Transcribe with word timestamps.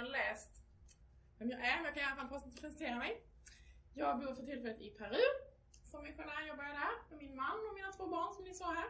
jag 0.00 0.10
läst 0.10 0.62
vem 1.38 1.50
jag 1.50 1.60
är, 1.60 1.76
men 1.76 1.84
jag 1.84 1.94
kan 1.94 2.02
i 2.02 2.06
alla 2.06 2.28
fall 2.28 2.52
presentera 2.60 2.96
mig. 2.96 3.22
Jag 3.94 4.20
bor 4.20 4.34
för 4.34 4.42
tillfället 4.42 4.80
i 4.80 4.90
Peru. 4.90 5.22
Som 5.84 6.02
missionär 6.02 6.46
jobbar 6.48 6.64
jag 6.64 6.74
där 6.74 7.10
med 7.10 7.18
min 7.18 7.36
man 7.36 7.68
och 7.68 7.74
mina 7.74 7.92
två 7.92 8.06
barn 8.06 8.34
som 8.34 8.44
ni 8.44 8.54
såg 8.54 8.74
här. 8.74 8.88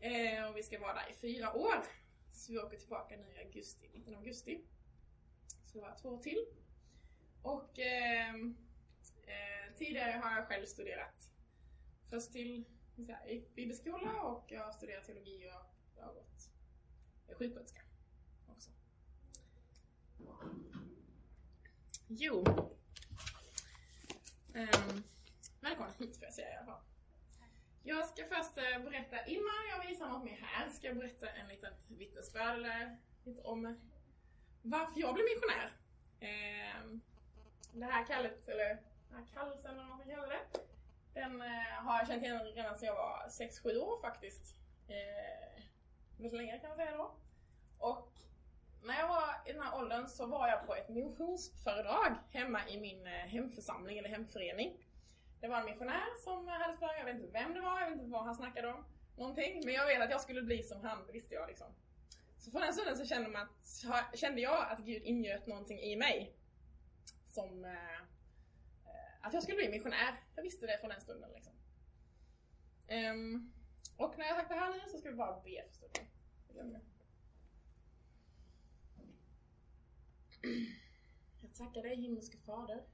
Eh, 0.00 0.48
och 0.48 0.56
vi 0.56 0.62
ska 0.62 0.80
vara 0.80 0.94
där 0.94 1.10
i 1.10 1.14
fyra 1.14 1.56
år. 1.56 1.84
Så 2.32 2.52
vi 2.52 2.58
åker 2.58 2.78
tillbaka 2.78 3.16
nu 3.16 3.32
i 3.32 3.44
augusti, 3.44 3.90
19 3.94 4.14
augusti. 4.14 4.64
Så 5.66 5.78
det 5.78 5.84
var 5.84 5.96
två 6.02 6.08
år 6.08 6.18
till. 6.18 6.46
Och 7.42 7.78
eh, 7.78 8.34
eh, 8.34 9.74
tidigare 9.76 10.20
har 10.22 10.36
jag 10.36 10.48
själv 10.48 10.66
studerat 10.66 11.30
först 12.10 12.32
till 12.32 12.64
i 13.28 13.44
bibelskola 13.54 14.22
och 14.22 14.44
jag 14.48 14.64
har 14.64 14.72
studerat 14.72 15.04
teologi 15.04 15.46
och 15.46 15.96
jag 15.96 16.04
har 16.04 16.14
gått 16.14 16.50
sjuksköterska 17.38 17.80
också. 18.48 18.70
Jo. 22.10 22.44
Ehm, 24.54 24.68
um, 24.90 25.02
välkommen 25.60 25.92
hit 25.98 26.16
får 26.16 26.24
jag 26.24 26.34
säga 26.34 26.52
i 26.52 26.56
alla 26.56 26.66
fall. 26.66 26.80
Jag 27.82 28.06
ska 28.06 28.24
först 28.24 28.58
eh, 28.58 28.82
berätta, 28.84 29.26
innan 29.26 29.68
jag 29.70 29.88
visar 29.88 30.08
något 30.08 30.24
mer 30.24 30.36
här, 30.36 30.70
ska 30.70 30.86
jag 30.86 30.96
berätta 30.96 31.30
en 31.30 31.48
liten 31.48 31.72
vittnesbörd 31.88 32.54
eller 32.54 32.96
lite 33.24 33.42
om 33.42 33.78
varför 34.62 35.00
jag 35.00 35.14
blev 35.14 35.24
missionär. 35.24 35.72
Um, 36.82 37.00
det 37.72 37.86
här 37.86 38.06
kallet, 38.06 38.48
eller 38.48 38.68
den 39.08 39.18
här 39.18 39.26
kallelsen 39.34 39.70
eller 39.70 39.88
vad 39.88 39.98
man 39.98 40.06
kallar 40.06 40.16
kalla 40.16 40.28
det, 40.28 40.60
den 41.14 41.42
uh, 41.42 41.84
har 41.84 41.98
jag 41.98 42.08
känt 42.08 42.22
igen 42.22 42.44
redan 42.44 42.78
sedan 42.78 42.86
jag 42.86 42.94
var 42.94 43.26
6-7 43.28 43.76
år 43.76 44.00
faktiskt. 44.00 44.56
Ehm, 44.88 44.96
uh, 44.96 46.22
lite 46.22 46.36
längre 46.36 46.58
kan 46.58 46.68
man 46.68 46.76
säga 46.76 46.96
då. 46.96 47.14
Och 47.78 48.12
när 48.82 48.98
jag 49.00 49.08
var 49.08 49.34
i 49.46 49.52
den 49.52 49.62
här 49.62 49.78
åldern 49.78 50.08
så 50.08 50.26
var 50.26 50.48
jag 50.48 50.66
på 50.66 50.74
ett 50.74 50.88
missionsföredrag 50.88 52.14
hemma 52.30 52.68
i 52.68 52.80
min 52.80 53.06
eh, 53.06 53.12
hemförsamling 53.12 53.98
eller 53.98 54.08
hemförening. 54.08 54.84
Det 55.40 55.48
var 55.48 55.58
en 55.58 55.64
missionär 55.64 56.24
som 56.24 56.48
eh, 56.48 56.54
hade 56.54 56.76
sprungit, 56.76 56.98
jag 56.98 57.04
vet 57.04 57.14
inte 57.14 57.32
vem 57.32 57.54
det 57.54 57.60
var, 57.60 57.80
jag 57.80 57.90
vet 57.90 57.98
inte 57.98 58.10
vad 58.12 58.24
han 58.24 58.34
snackade 58.34 58.68
om. 58.68 58.84
Någonting, 59.16 59.62
men 59.64 59.74
jag 59.74 59.86
vet 59.86 60.02
att 60.02 60.10
jag 60.10 60.20
skulle 60.20 60.42
bli 60.42 60.62
som 60.62 60.84
han, 60.84 61.06
det 61.06 61.12
visste 61.12 61.34
jag 61.34 61.48
liksom. 61.48 61.66
Så 62.38 62.50
från 62.50 62.60
den 62.62 62.72
stunden 62.72 62.96
så 62.96 63.04
kände, 63.04 63.28
man 63.28 63.42
att, 63.42 64.18
kände 64.18 64.40
jag 64.40 64.70
att 64.70 64.78
Gud 64.78 65.02
ingöt 65.02 65.46
någonting 65.46 65.80
i 65.80 65.96
mig. 65.96 66.34
Som 67.26 67.64
eh, 67.64 67.94
eh, 68.84 69.26
att 69.26 69.32
jag 69.32 69.42
skulle 69.42 69.56
bli 69.56 69.68
missionär. 69.68 70.20
Jag 70.36 70.42
visste 70.42 70.66
det 70.66 70.78
från 70.80 70.90
den 70.90 71.00
stunden 71.00 71.30
liksom. 71.32 71.52
Um, 72.90 73.52
och 73.96 74.18
när 74.18 74.26
jag 74.26 74.36
sagt 74.36 74.48
det 74.48 74.54
här 74.54 74.72
nu 74.72 74.80
så 74.90 74.98
ska 74.98 75.08
vi 75.08 75.14
bara 75.14 75.40
be 75.40 75.64
för 75.68 76.52
stunden. 76.52 76.80
Jag 81.42 81.54
tackar 81.54 81.82
dig 81.82 81.96
himmelske 81.96 82.38
Fader 82.38 82.86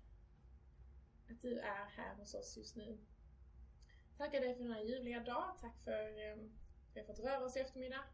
att 1.31 1.43
du 1.43 1.59
är 1.59 1.85
här 1.85 2.15
hos 2.15 2.35
oss 2.35 2.57
just 2.57 2.77
nu. 2.77 2.99
Tackar 4.17 4.41
dig 4.41 4.55
för 4.55 4.63
den 4.63 4.73
här 4.73 4.85
ljuvliga 4.85 5.21
dag. 5.21 5.59
Tack 5.61 5.85
för 5.85 5.93
att 5.93 6.39
vi 6.95 7.01
har 7.01 7.07
fått 7.07 7.19
röra 7.19 7.45
oss 7.45 7.57
i 7.57 7.61
eftermiddag. 7.61 8.05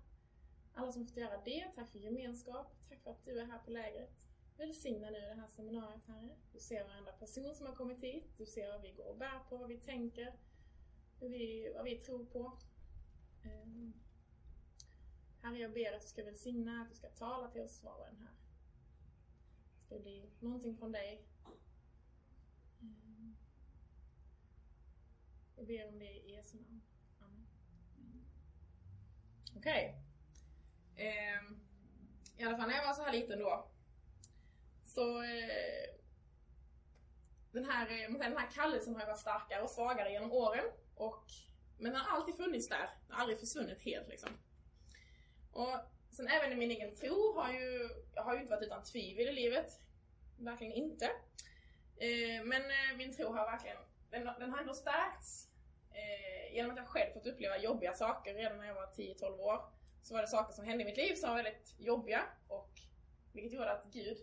Alla 0.75 0.93
som 0.93 1.07
fått 1.07 1.17
göra 1.17 1.43
det. 1.45 1.73
Tack 1.75 1.91
för 1.91 1.99
gemenskap. 1.99 2.77
Tack 2.89 3.03
för 3.03 3.11
att 3.11 3.25
du 3.25 3.41
är 3.41 3.45
här 3.45 3.59
på 3.59 3.71
lägret. 3.71 4.29
Välsigna 4.57 5.11
nu 5.11 5.21
det 5.21 5.35
här 5.35 5.49
seminariet, 5.49 6.07
Herre. 6.07 6.37
Du 6.53 6.61
ser 6.61 6.85
varenda 6.85 7.13
person 7.13 7.55
som 7.55 7.67
har 7.67 7.75
kommit 7.75 8.03
hit. 8.03 8.25
Du 8.39 8.47
ser 8.47 8.73
vad 8.73 8.83
vi 8.83 8.93
går 8.93 9.05
och 9.05 9.17
bär 9.17 9.41
på, 9.49 9.57
vad 9.57 9.69
vi 9.69 9.77
tänker, 9.77 10.35
vad 11.21 11.31
vi, 11.31 11.73
vad 11.75 11.85
vi 11.85 11.97
tror 11.97 12.25
på. 12.25 12.59
Um, 13.45 13.93
herre, 15.43 15.59
jag 15.59 15.73
ber 15.73 15.93
att 15.93 16.03
du 16.03 16.09
ska 16.09 16.25
välsigna, 16.25 16.83
att 16.83 16.91
du 16.91 16.97
ska 16.97 17.09
tala 17.09 17.51
till 17.51 17.63
oss 17.63 17.83
var 17.83 17.99
och 17.99 18.09
en 18.09 18.17
här 18.17 18.40
ska 19.91 19.99
bli 19.99 20.31
någonting 20.41 20.77
från 20.77 20.93
dig. 20.93 21.23
Mm. 22.81 23.37
Jag 25.57 25.67
ber 25.67 25.89
om 25.89 25.99
det 25.99 26.11
i 26.11 26.35
Jesu 26.35 26.59
namn. 26.59 26.83
Amen. 27.21 27.47
Okej. 29.57 29.95
Okay. 30.95 31.07
Eh, 31.07 31.43
I 32.37 32.45
alla 32.45 32.57
fall 32.57 32.69
när 32.69 32.77
jag 32.77 32.87
var 32.87 32.95
så 32.95 33.03
här 33.03 33.13
liten 33.13 33.39
då. 33.39 33.71
Så 34.85 35.23
eh, 35.23 35.95
den, 37.53 37.65
här, 37.65 37.87
eh, 37.87 38.19
den 38.19 38.37
här 38.37 38.51
kallelsen 38.51 38.97
har 38.97 39.07
varit 39.07 39.21
starkare 39.21 39.63
och 39.63 39.71
svagare 39.71 40.13
genom 40.13 40.33
åren. 40.33 40.65
Och, 40.95 41.25
men 41.79 41.93
den 41.93 42.01
har 42.01 42.17
alltid 42.17 42.37
funnits 42.37 42.69
där. 42.69 42.91
Den 43.07 43.15
har 43.15 43.21
aldrig 43.21 43.41
försvunnit 43.41 43.83
helt 43.83 44.09
liksom. 44.09 44.31
Och 45.53 45.77
Sen 46.11 46.29
även 46.29 46.53
i 46.53 46.57
min 46.57 46.71
egen 46.71 46.95
tro 46.97 47.35
har 47.35 47.53
ju, 47.53 47.89
jag 48.15 48.23
har 48.23 48.35
ju 48.35 48.41
inte 48.41 48.51
varit 48.55 48.67
utan 48.67 48.83
tvivel 48.83 49.29
i 49.29 49.33
livet. 49.33 49.81
Verkligen 50.39 50.73
inte. 50.73 51.05
Eh, 51.97 52.45
men 52.45 52.63
eh, 52.63 52.97
min 52.97 53.17
tro 53.17 53.33
har 53.33 53.51
verkligen, 53.51 53.77
den, 54.11 54.25
den 54.25 54.51
har 54.51 54.59
ändå 54.59 54.75
stärkts 54.75 55.49
eh, 55.91 56.55
genom 56.55 56.71
att 56.71 56.77
jag 56.77 56.89
själv 56.89 57.13
fått 57.13 57.27
uppleva 57.27 57.59
jobbiga 57.59 57.93
saker 57.93 58.35
redan 58.35 58.59
när 58.59 58.67
jag 58.67 58.75
var 58.75 58.87
10-12 58.87 59.39
år. 59.39 59.61
Så 60.03 60.15
var 60.15 60.21
det 60.23 60.29
saker 60.29 60.53
som 60.53 60.65
hände 60.65 60.83
i 60.83 60.87
mitt 60.87 60.97
liv 60.97 61.15
som 61.15 61.31
var 61.31 61.37
väldigt 61.37 61.75
jobbiga 61.79 62.23
och 62.49 62.71
vilket 63.33 63.53
gjorde 63.53 63.73
att 63.73 63.85
Gud, 63.85 64.19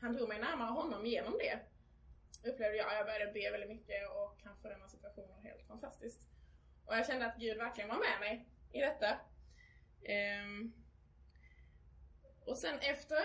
han 0.00 0.12
drog 0.12 0.28
mig 0.28 0.40
närmare 0.40 0.70
honom 0.70 1.06
genom 1.06 1.32
det. 1.38 1.58
Upplevde 2.50 2.76
jag, 2.76 2.94
jag 2.94 3.06
började 3.06 3.32
be 3.32 3.50
väldigt 3.50 3.70
mycket 3.70 4.10
och 4.10 4.40
han 4.44 4.56
förändrade 4.62 4.90
situationer 4.90 5.40
helt 5.42 5.66
fantastiskt. 5.66 6.28
Och 6.86 6.94
jag 6.94 7.06
kände 7.06 7.26
att 7.26 7.36
Gud 7.36 7.58
verkligen 7.58 7.90
var 7.90 7.98
med 7.98 8.20
mig 8.20 8.48
i 8.72 8.80
detta. 8.80 9.18
Ehm, 10.04 10.72
och 12.46 12.58
sen 12.58 12.78
efter, 12.78 13.22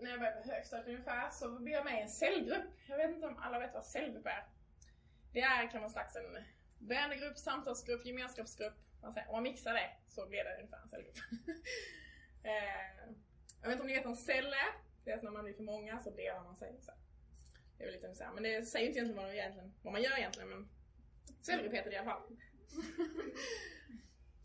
när 0.00 0.10
jag 0.10 0.20
började 0.20 0.42
på 0.42 0.48
högstadiet 0.48 0.88
ungefär, 0.88 1.30
så 1.30 1.58
blev 1.58 1.74
jag 1.74 1.84
med 1.84 1.98
i 1.98 2.02
en 2.02 2.08
cellgrupp. 2.08 2.64
Jag 2.88 2.96
vet 2.96 3.10
inte 3.10 3.26
om 3.26 3.38
alla 3.38 3.58
vet 3.58 3.74
vad 3.74 3.84
cellgrupp 3.84 4.26
är. 4.26 4.46
Det 5.32 5.40
är 5.40 5.70
kan 5.70 5.80
man 5.80 5.90
slags 5.90 6.16
en 6.16 6.44
vänegrupp, 6.78 7.38
samtalsgrupp, 7.38 8.06
gemenskapsgrupp. 8.06 8.74
Om 9.02 9.14
man 9.32 9.42
mixar 9.42 9.74
det 9.74 9.90
så 10.08 10.26
blir 10.26 10.44
det 10.44 10.56
ungefär 10.56 10.78
en 10.82 10.88
cellgrupp. 10.88 11.16
eh, 12.42 13.14
jag 13.62 13.68
vet 13.68 13.72
inte 13.72 13.80
om 13.80 13.86
ni 13.86 13.94
vet 13.94 14.04
vad 14.04 14.10
en 14.10 14.16
cell 14.16 14.46
är? 14.46 14.88
Det 15.04 15.10
är 15.10 15.16
att 15.16 15.22
när 15.22 15.30
man 15.30 15.44
blir 15.44 15.54
för 15.54 15.62
många 15.62 16.00
så 16.00 16.10
delar 16.10 16.42
man 16.44 16.56
sig. 16.56 16.76
Så. 16.80 16.92
Det 17.76 17.84
är 17.84 17.86
väl 17.86 17.94
lite 17.94 18.06
ungefär. 18.06 18.32
Men 18.32 18.42
det 18.42 18.66
säger 18.66 18.86
inte 18.86 18.98
egentligen 18.98 19.24
vad, 19.24 19.34
egentligen, 19.34 19.74
vad 19.82 19.92
man 19.92 20.02
gör 20.02 20.18
egentligen. 20.18 20.48
Men 20.48 20.68
cellgrupp 21.40 21.72
heter 21.72 21.90
det 21.90 21.96
i 21.96 21.98
alla 21.98 22.10
fall. 22.10 22.22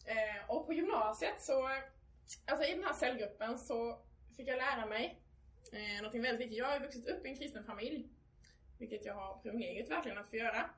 eh, 0.06 0.50
och 0.50 0.66
på 0.66 0.74
gymnasiet 0.74 1.42
så 1.42 1.70
alltså 2.46 2.68
i 2.68 2.76
den 2.76 2.84
här 2.84 2.94
cellgruppen 2.94 3.58
så 3.60 4.06
fick 4.38 4.48
jag 4.48 4.58
lära 4.58 4.86
mig 4.86 5.22
eh, 5.72 5.98
någonting 5.98 6.22
väldigt 6.22 6.42
viktigt. 6.42 6.58
Jag 6.58 6.66
har 6.66 6.74
ju 6.74 6.82
vuxit 6.82 7.08
upp 7.08 7.26
i 7.26 7.30
en 7.30 7.38
kristen 7.38 7.64
familj. 7.64 8.10
Vilket 8.80 9.06
jag 9.06 9.14
har 9.14 9.38
privilegiet 9.38 9.90
verkligen 9.90 10.18
att 10.18 10.30
få 10.30 10.36
göra. 10.36 10.70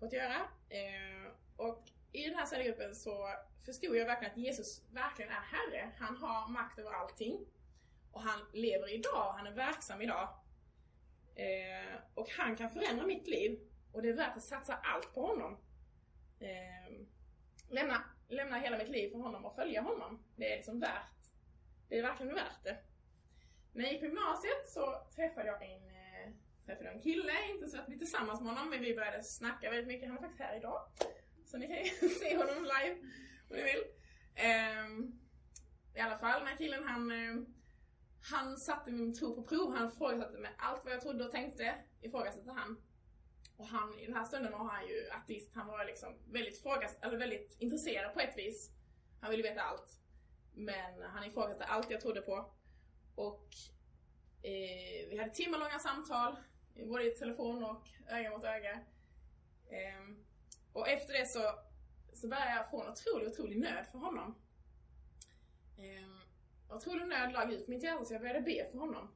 Fått 0.00 0.12
göra. 0.12 0.36
Eh, 0.68 1.32
och 1.56 1.88
i 2.12 2.24
den 2.24 2.34
här 2.34 2.46
cellgruppen 2.46 2.94
så 2.94 3.30
förstod 3.64 3.96
jag 3.96 4.06
verkligen 4.06 4.32
att 4.32 4.38
Jesus 4.38 4.82
verkligen 4.92 5.30
är 5.30 5.40
Herre. 5.40 5.90
Han 5.98 6.16
har 6.16 6.48
makt 6.48 6.78
över 6.78 6.90
allting. 6.90 7.46
Och 8.12 8.22
han 8.22 8.40
lever 8.52 8.94
idag, 8.94 9.32
han 9.32 9.46
är 9.46 9.52
verksam 9.52 10.02
idag. 10.02 10.28
Eh, 11.34 12.00
och 12.14 12.28
han 12.30 12.56
kan 12.56 12.70
förändra 12.70 13.06
mitt 13.06 13.26
liv. 13.26 13.60
Och 13.92 14.02
det 14.02 14.08
är 14.08 14.16
värt 14.16 14.36
att 14.36 14.42
satsa 14.42 14.74
allt 14.74 15.14
på 15.14 15.26
honom. 15.26 15.58
Eh, 16.40 17.06
lämna 17.68 18.04
lämna 18.30 18.58
hela 18.58 18.78
mitt 18.78 18.88
liv 18.88 19.10
för 19.10 19.18
honom 19.18 19.44
och 19.44 19.54
följa 19.54 19.80
honom. 19.80 20.24
Det 20.36 20.52
är 20.52 20.56
liksom 20.56 20.80
värt. 20.80 21.12
Det 21.88 21.98
är 21.98 22.02
verkligen 22.02 22.34
värt 22.34 22.64
det. 22.64 22.76
När 23.72 23.84
jag 23.84 23.92
gick 23.92 24.00
på 24.00 24.06
gymnasiet 24.06 24.68
så 24.68 25.06
träffade 25.16 25.46
jag 25.46 25.62
en, 25.62 25.90
eh, 25.90 26.32
träffade 26.66 26.90
en 26.90 27.00
kille, 27.00 27.32
inte 27.50 27.68
så 27.68 27.78
att 27.78 27.88
vi 27.88 27.98
tillsammans 27.98 28.40
med 28.40 28.48
honom, 28.48 28.70
men 28.70 28.80
vi 28.80 28.94
började 28.94 29.22
snacka 29.22 29.70
väldigt 29.70 29.86
mycket. 29.86 30.08
Han 30.08 30.16
är 30.16 30.20
faktiskt 30.20 30.40
här 30.40 30.56
idag. 30.56 30.80
Så 31.44 31.58
ni 31.58 31.66
kan 31.66 31.76
ju 31.76 32.08
se 32.08 32.36
honom 32.36 32.62
live 32.62 32.96
om 33.50 33.56
ni 33.56 33.62
vill. 33.62 33.82
Um, 34.86 35.20
I 35.94 36.00
alla 36.00 36.18
fall, 36.18 36.38
den 36.38 36.48
här 36.48 36.56
killen 36.56 36.84
han, 36.84 37.10
eh, 37.10 37.42
han 38.30 38.56
satte 38.56 38.90
min 38.90 39.14
tro 39.14 39.34
på 39.34 39.42
prov. 39.42 39.76
Han 39.76 39.88
ifrågasatte 39.88 40.38
mig 40.38 40.54
allt 40.58 40.84
vad 40.84 40.92
jag 40.92 41.00
trodde 41.00 41.24
och 41.24 41.30
tänkte 41.30 41.74
ifrågasatte 42.00 42.50
han. 42.50 42.82
Han, 43.70 43.98
i 43.98 44.06
den 44.06 44.14
här 44.14 44.24
stunden 44.24 44.52
var 44.52 44.64
han 44.64 44.88
ju 44.88 45.10
artist, 45.10 45.50
han 45.54 45.66
var 45.66 45.84
liksom 45.84 46.14
väldigt, 46.26 46.62
frågas, 46.62 46.98
eller 47.02 47.18
väldigt 47.18 47.56
intresserad 47.58 48.14
på 48.14 48.20
ett 48.20 48.38
vis. 48.38 48.70
Han 49.20 49.30
ville 49.30 49.42
veta 49.42 49.60
allt. 49.60 50.00
Men 50.54 51.02
han 51.02 51.24
ifrågasatte 51.24 51.64
allt 51.64 51.90
jag 51.90 52.00
trodde 52.00 52.20
på. 52.20 52.52
Och 53.14 53.48
eh, 54.42 55.08
vi 55.10 55.18
hade 55.18 55.34
timmarlånga 55.34 55.78
samtal, 55.78 56.36
både 56.88 57.04
i 57.04 57.10
telefon 57.10 57.64
och 57.64 57.88
öga 58.08 58.30
mot 58.30 58.44
öga. 58.44 58.72
Eh, 59.70 60.16
och 60.72 60.88
efter 60.88 61.12
det 61.12 61.26
så, 61.26 61.54
så 62.12 62.28
började 62.28 62.50
jag 62.50 62.70
få 62.70 62.82
en 62.82 62.92
otrolig, 62.92 63.28
otrolig 63.28 63.58
nöd 63.58 63.86
för 63.92 63.98
honom. 63.98 64.34
Eh, 65.78 66.76
otrolig 66.76 67.06
nöd 67.06 67.32
lag 67.32 67.52
ut 67.52 67.68
mitt 67.68 67.82
hjärta 67.82 68.04
så 68.04 68.14
jag 68.14 68.20
började 68.20 68.40
be 68.40 68.70
för 68.70 68.78
honom. 68.78 69.08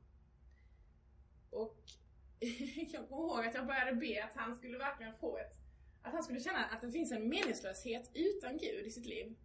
Och 1.50 1.78
jag 2.92 3.08
kommer 3.08 3.22
ihåg 3.22 3.46
att 3.46 3.54
jag 3.54 3.66
började 3.66 3.92
be 3.92 4.24
att 4.24 4.34
han 4.34 4.56
skulle 4.56 4.78
verkligen 4.78 5.14
få 5.14 5.38
ett... 5.38 5.52
Att 6.02 6.12
han 6.12 6.22
skulle 6.22 6.40
känna 6.40 6.64
att 6.64 6.80
det 6.80 6.92
finns 6.92 7.12
en 7.12 7.28
meningslöshet 7.28 8.10
utan 8.14 8.58
Gud 8.58 8.86
i 8.86 8.90
sitt 8.90 9.06
liv. 9.06 9.36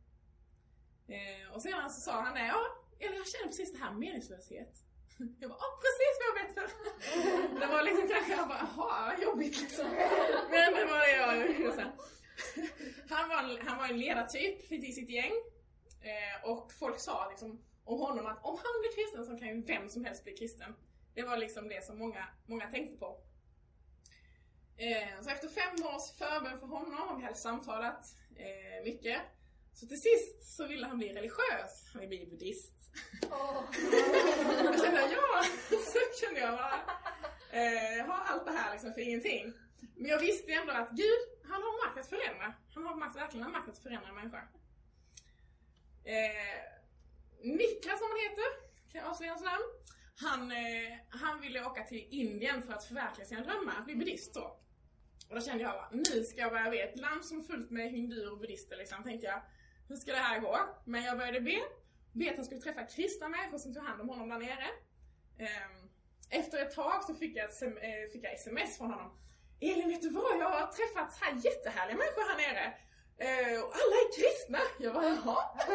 Eh, 1.08 1.54
och 1.54 1.62
sedan 1.62 1.90
så 1.90 2.02
sa 2.02 2.22
han 2.22 2.34
det, 2.34 2.48
ja, 2.48 2.62
eller 3.00 3.18
jag 3.18 3.28
känner 3.28 3.48
precis 3.48 3.72
det 3.72 3.78
här, 3.78 3.94
meningslöshet. 3.94 4.74
Jag 5.40 5.50
bara, 5.50 5.60
åh 5.60 5.80
precis 5.86 6.14
vad 6.20 6.28
jag 6.30 6.36
bett 6.40 6.54
för! 6.54 7.60
Det 7.60 7.66
var 7.66 7.84
liksom 7.84 8.08
kanske, 8.08 8.32
jag 8.32 8.48
bara, 8.48 8.70
jaha, 8.76 9.12
vad 9.12 9.24
jobbigt 9.24 9.62
liksom. 9.62 9.86
Men 10.52 10.74
det 10.74 10.86
var 10.86 11.00
det 11.00 11.16
jag 11.16 11.60
gjorde 11.60 11.76
sen. 11.76 11.92
Han 13.10 13.30
var, 13.30 13.66
han 13.66 13.78
var 13.78 13.88
en 13.88 14.00
ledartyp 14.00 14.72
i 14.72 14.92
sitt 14.92 15.10
gäng. 15.10 15.32
Eh, 16.02 16.50
och 16.50 16.74
folk 16.74 17.00
sa 17.00 17.30
liksom 17.30 17.62
om 17.84 18.00
honom 18.00 18.26
att 18.26 18.46
om 18.46 18.58
han 18.64 18.82
blir 18.82 18.96
kristen 18.96 19.26
så 19.26 19.38
kan 19.38 19.48
ju 19.48 19.62
vem 19.62 19.90
som 19.90 20.06
helst 20.06 20.24
bli 20.24 20.34
kristen. 20.34 20.76
Det 21.14 21.24
var 21.24 21.38
liksom 21.38 21.68
det 21.68 21.86
som 21.86 21.98
många, 21.98 22.28
många 22.46 22.68
tänkte 22.68 22.98
på. 22.98 23.22
Eh, 24.78 25.22
så 25.22 25.30
efter 25.30 25.48
fem 25.48 25.86
års 25.86 26.12
förbön 26.18 26.60
för 26.60 26.68
honom, 26.68 27.18
vi 27.18 27.24
hade 27.24 27.36
samtalat 27.36 28.16
eh, 28.36 28.84
mycket, 28.84 29.22
så 29.74 29.88
till 29.88 30.02
sist 30.02 30.56
så 30.56 30.68
ville 30.68 30.88
han 30.88 30.98
bli 30.98 31.14
religiös. 31.14 31.90
Han 31.94 32.02
ville 32.02 32.10
bli 32.10 32.26
buddhist. 32.26 32.74
Oh. 33.22 33.64
jag 34.64 34.82
kände, 34.82 35.02
ja, 35.12 35.44
så 35.70 36.26
kände 36.26 36.40
jag 36.40 36.58
bara. 36.58 36.80
Eh, 37.52 38.06
har 38.06 38.26
allt 38.26 38.46
det 38.46 38.52
här 38.52 38.72
liksom 38.72 38.94
för 38.94 39.02
ingenting. 39.02 39.54
Men 39.96 40.12
jag 40.12 40.20
visste 40.20 40.52
ändå 40.52 40.74
att 40.74 40.90
Gud, 40.90 41.20
han 41.44 41.62
har 41.64 41.88
makt 41.88 42.00
att 42.00 42.10
förändra. 42.10 42.54
Han 42.74 42.86
har 42.86 42.96
makt, 42.96 43.16
verkligen 43.16 43.52
makt 43.52 43.70
att 43.70 43.80
förändra 43.80 44.10
en 44.10 44.16
människa. 44.16 44.48
Eh, 46.04 46.60
Niklas 47.42 48.00
som 48.00 48.08
han 48.12 48.20
heter, 48.30 48.50
kan 48.92 49.02
jag 49.02 49.10
avslöja 49.10 49.32
hans 49.32 49.44
namn. 49.44 49.64
Han, 50.22 50.52
eh, 50.52 50.98
han 51.10 51.42
ville 51.42 51.66
åka 51.66 51.84
till 51.84 52.08
Indien 52.10 52.62
för 52.62 52.74
att 52.74 52.84
förverkliga 52.84 53.28
sina 53.28 53.42
drömmar, 53.42 53.76
att 53.78 53.86
bli 53.86 53.96
buddhist 53.96 54.34
då. 54.34 54.60
Och 55.30 55.36
då 55.36 55.42
kände 55.42 55.64
jag 55.64 55.74
bara, 55.74 55.90
nu 55.92 56.24
ska 56.24 56.42
jag 56.42 56.52
börja 56.52 56.70
be. 56.70 56.78
Ett 56.78 57.00
land 57.00 57.26
som 57.26 57.40
är 57.40 57.44
fullt 57.44 57.70
med 57.72 57.92
hinduer 57.92 58.32
och 58.32 58.38
buddhister 58.40 58.78
liksom, 58.78 59.04
tänkte 59.04 59.28
jag. 59.28 59.42
Hur 59.88 59.96
ska 59.96 60.12
det 60.12 60.18
här 60.18 60.40
gå? 60.40 60.60
Men 60.86 61.04
jag 61.04 61.18
började 61.18 61.42
be. 61.42 61.60
Be 62.14 62.30
att 62.30 62.36
han 62.36 62.46
skulle 62.46 62.62
träffa 62.62 62.84
kristna 62.84 63.30
människor 63.30 63.58
som 63.58 63.74
tog 63.74 63.84
hand 63.84 64.02
om 64.02 64.10
honom 64.10 64.30
där 64.30 64.40
nere. 64.40 64.68
Ehm, 65.40 65.90
efter 66.30 66.58
ett 66.66 66.76
tag 66.76 67.04
så 67.04 67.16
fick 67.16 67.38
jag, 67.38 67.46
eh, 67.46 68.10
fick 68.14 68.24
jag 68.24 68.34
sms 68.34 68.78
från 68.78 68.92
honom. 68.92 69.20
Elin, 69.62 69.90
vet 69.90 70.02
du 70.02 70.10
vad? 70.10 70.40
Jag 70.40 70.50
har 70.50 70.68
träffat 70.68 71.14
så 71.14 71.26
här 71.26 71.34
jättehärliga 71.46 71.98
människor 71.98 72.24
här 72.30 72.38
nere. 72.46 72.66
Ehm, 73.26 73.64
och 73.64 73.72
alla 73.80 73.96
är 74.04 74.10
kristna! 74.18 74.60
Jag 74.80 74.94
bara, 74.94 75.06
jaha? 75.06 75.40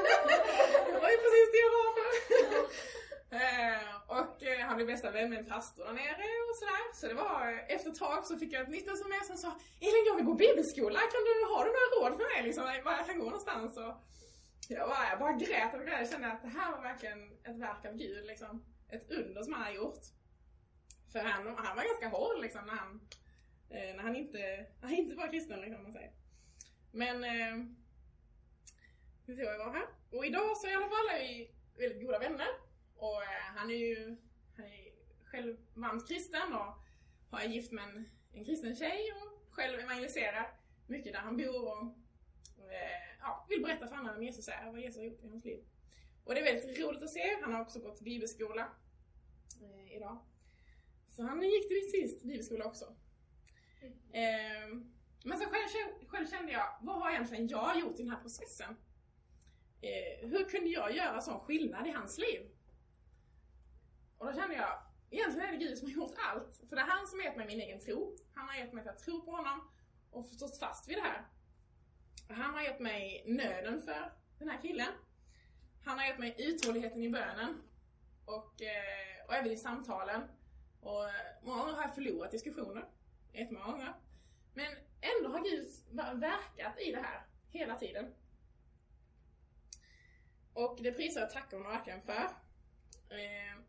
det 0.86 1.00
var 1.04 1.10
ju 1.14 1.18
precis 1.24 1.48
det 1.54 1.60
jag 1.66 1.72
var 1.78 1.90
för. 1.96 3.03
Eh, 3.34 4.16
och 4.18 4.42
eh, 4.42 4.66
han 4.66 4.76
blev 4.76 4.86
bästa 4.86 5.10
vän 5.10 5.30
med 5.30 5.38
en 5.38 5.44
pastor 5.46 5.84
där 5.84 5.92
nere 5.92 6.26
och 6.48 6.56
sådär. 6.60 6.84
Så 6.94 7.08
det 7.08 7.14
var, 7.14 7.52
eh, 7.52 7.74
efter 7.74 7.90
ett 7.90 7.98
tag 7.98 8.26
så 8.26 8.38
fick 8.38 8.52
jag 8.52 8.62
ett 8.62 8.68
nytt 8.68 8.88
sms 8.88 9.26
som 9.26 9.36
sa 9.36 9.50
Elin, 9.80 10.04
jag 10.06 10.16
vill 10.16 10.24
gå 10.24 10.34
bibelskola. 10.34 10.98
Kan 10.98 11.24
du, 11.28 11.32
har 11.52 11.64
du 11.64 11.70
några 11.76 11.90
råd 11.94 12.12
för 12.18 12.34
mig 12.34 12.42
liksom? 12.46 12.64
Var 12.64 12.92
jag 12.92 13.06
kan 13.06 13.18
gå 13.18 13.24
någonstans? 13.24 13.76
Och 13.76 13.94
jag 14.68 14.88
bara, 14.88 15.08
jag 15.10 15.18
bara 15.18 15.32
grät 15.32 15.74
och 15.74 15.80
grät. 15.86 16.00
Jag 16.00 16.10
kände 16.10 16.32
att 16.32 16.42
det 16.42 16.48
här 16.48 16.72
var 16.72 16.82
verkligen 16.82 17.20
ett 17.48 17.58
verk 17.58 17.84
av 17.84 17.94
Gud 17.96 18.26
liksom. 18.26 18.64
Ett 18.88 19.10
under 19.10 19.42
som 19.42 19.52
han 19.52 19.62
har 19.62 19.72
gjort. 19.72 20.04
För 21.12 21.18
han, 21.18 21.46
han 21.46 21.76
var 21.76 21.84
ganska 21.84 22.08
hård 22.08 22.40
liksom 22.40 22.66
när 22.66 22.74
han, 22.74 23.00
när 23.68 24.02
han 24.02 24.16
inte, 24.16 24.38
när 24.80 24.88
han 24.88 24.94
inte 24.94 25.16
var 25.16 25.28
kristen 25.28 25.60
liksom, 25.60 25.82
man 25.82 25.92
säger. 25.92 26.12
Men... 26.92 27.24
Eh, 27.24 27.56
nu 29.26 29.36
ser 29.36 29.42
jag 29.42 29.58
var 29.58 29.72
här. 29.72 29.86
Och 30.10 30.26
idag 30.26 30.56
så 30.56 30.68
i 30.68 30.74
alla 30.74 30.88
fall 30.88 31.08
är 31.12 31.18
vi 31.18 31.50
väldigt 31.78 32.06
goda 32.06 32.18
vänner. 32.18 32.48
Och 32.96 33.22
eh, 33.22 33.54
han 33.56 33.70
är 33.70 33.74
ju 33.74 34.16
han 34.56 34.66
är 34.66 34.92
själv 35.24 35.56
varmt 35.74 36.08
kristen 36.08 36.52
och 36.52 36.78
har 37.30 37.42
gift 37.42 37.72
med 37.72 37.84
en, 37.84 38.08
en 38.32 38.44
kristen 38.44 38.76
tjej 38.76 39.12
och 39.12 39.54
själv 39.54 39.80
evangeliserar 39.80 40.60
mycket 40.86 41.12
där 41.12 41.20
han 41.20 41.36
bor 41.36 41.62
och, 41.62 41.82
och 42.58 42.72
eh, 42.72 43.16
ja, 43.20 43.46
vill 43.48 43.62
berätta 43.62 43.86
för 43.86 43.94
andra 43.94 44.12
vem 44.12 44.22
Jesus 44.22 44.48
är 44.48 44.66
och 44.66 44.72
vad 44.72 44.80
Jesus 44.80 44.96
har 44.96 45.04
gjort 45.04 45.24
i 45.24 45.28
hans 45.28 45.44
liv. 45.44 45.64
Och 46.24 46.34
det 46.34 46.40
är 46.40 46.54
väldigt 46.54 46.80
roligt 46.80 47.02
att 47.02 47.10
se. 47.10 47.36
Han 47.42 47.52
har 47.52 47.60
också 47.60 47.80
gått 47.80 48.00
bibelskola 48.00 48.68
eh, 49.62 49.96
idag. 49.96 50.18
Så 51.08 51.22
han 51.22 51.42
gick 51.42 51.68
till 51.68 51.90
sist 51.90 52.22
bibelskola 52.22 52.64
också. 52.64 52.96
Mm. 53.82 53.94
Eh, 54.12 54.84
men 55.24 55.38
så 55.38 55.44
själv, 55.44 56.06
själv 56.06 56.26
kände 56.26 56.52
jag, 56.52 56.78
vad 56.80 57.00
har 57.00 57.10
egentligen 57.10 57.48
jag 57.48 57.80
gjort 57.80 57.98
i 57.98 58.02
den 58.02 58.10
här 58.10 58.20
processen? 58.20 58.76
Eh, 59.80 60.28
hur 60.28 60.44
kunde 60.44 60.70
jag 60.70 60.96
göra 60.96 61.20
sån 61.20 61.40
skillnad 61.40 61.86
i 61.86 61.90
hans 61.90 62.18
liv? 62.18 62.53
Och 64.24 64.32
då 64.32 64.40
kände 64.40 64.54
jag, 64.54 64.78
egentligen 65.10 65.48
är 65.48 65.52
det 65.52 65.64
Gud 65.64 65.78
som 65.78 65.88
har 65.88 65.94
gjort 65.94 66.14
allt. 66.18 66.56
För 66.68 66.76
det 66.76 66.82
är 66.82 66.86
han 66.86 67.06
som 67.06 67.18
har 67.18 67.26
gett 67.26 67.36
mig 67.36 67.46
min 67.46 67.60
egen 67.60 67.80
tro. 67.80 68.16
Han 68.34 68.48
har 68.48 68.54
gett 68.54 68.72
mig 68.72 68.88
att 68.88 68.98
tro 68.98 69.24
på 69.24 69.30
honom 69.30 69.70
och 70.10 70.26
stått 70.26 70.58
fast 70.58 70.88
vid 70.88 70.96
det 70.96 71.02
här. 71.02 71.26
Han 72.28 72.54
har 72.54 72.62
gett 72.62 72.80
mig 72.80 73.24
nöden 73.26 73.82
för 73.82 74.12
den 74.38 74.48
här 74.48 74.60
killen. 74.62 74.92
Han 75.84 75.98
har 75.98 76.06
gett 76.06 76.18
mig 76.18 76.36
uthålligheten 76.38 77.02
i 77.02 77.10
bönen 77.10 77.62
och, 78.24 78.62
eh, 78.62 79.26
och 79.26 79.34
även 79.34 79.52
i 79.52 79.56
samtalen. 79.56 80.22
Och 80.80 81.04
många 81.42 81.60
gånger 81.60 81.74
har 81.74 81.82
jag 81.82 81.94
förlorat 81.94 82.30
diskussioner. 82.30 82.88
Jättemånga 83.32 83.66
gånger. 83.66 83.94
Men 84.54 84.72
ändå 85.00 85.30
har 85.30 85.44
Gud 85.44 85.68
verkat 86.20 86.80
i 86.80 86.92
det 86.92 87.00
här 87.00 87.26
hela 87.50 87.76
tiden. 87.76 88.14
Och 90.52 90.78
det 90.82 90.92
prisar 90.92 91.20
jag 91.20 91.30
tackar 91.30 91.56
honom 91.56 91.72
verkligen 91.72 92.02
för. 92.02 92.24
Eh, 93.10 93.64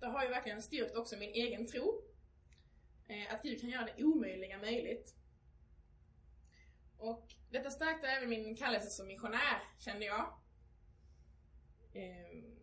det 0.00 0.06
har 0.06 0.24
ju 0.24 0.30
verkligen 0.30 0.62
styrkt 0.62 0.96
också 0.96 1.16
min 1.16 1.30
egen 1.30 1.66
tro. 1.66 2.02
Eh, 3.08 3.34
att 3.34 3.42
Gud 3.42 3.60
kan 3.60 3.70
göra 3.70 3.88
det 3.96 4.04
omöjliga 4.04 4.58
möjligt. 4.58 5.14
Och 6.98 7.34
detta 7.50 7.70
stärkte 7.70 8.06
även 8.06 8.28
min 8.28 8.56
kallelse 8.56 8.90
som 8.90 9.06
missionär, 9.06 9.62
kände 9.78 10.06
jag. 10.06 10.40
Ehm, 11.94 12.56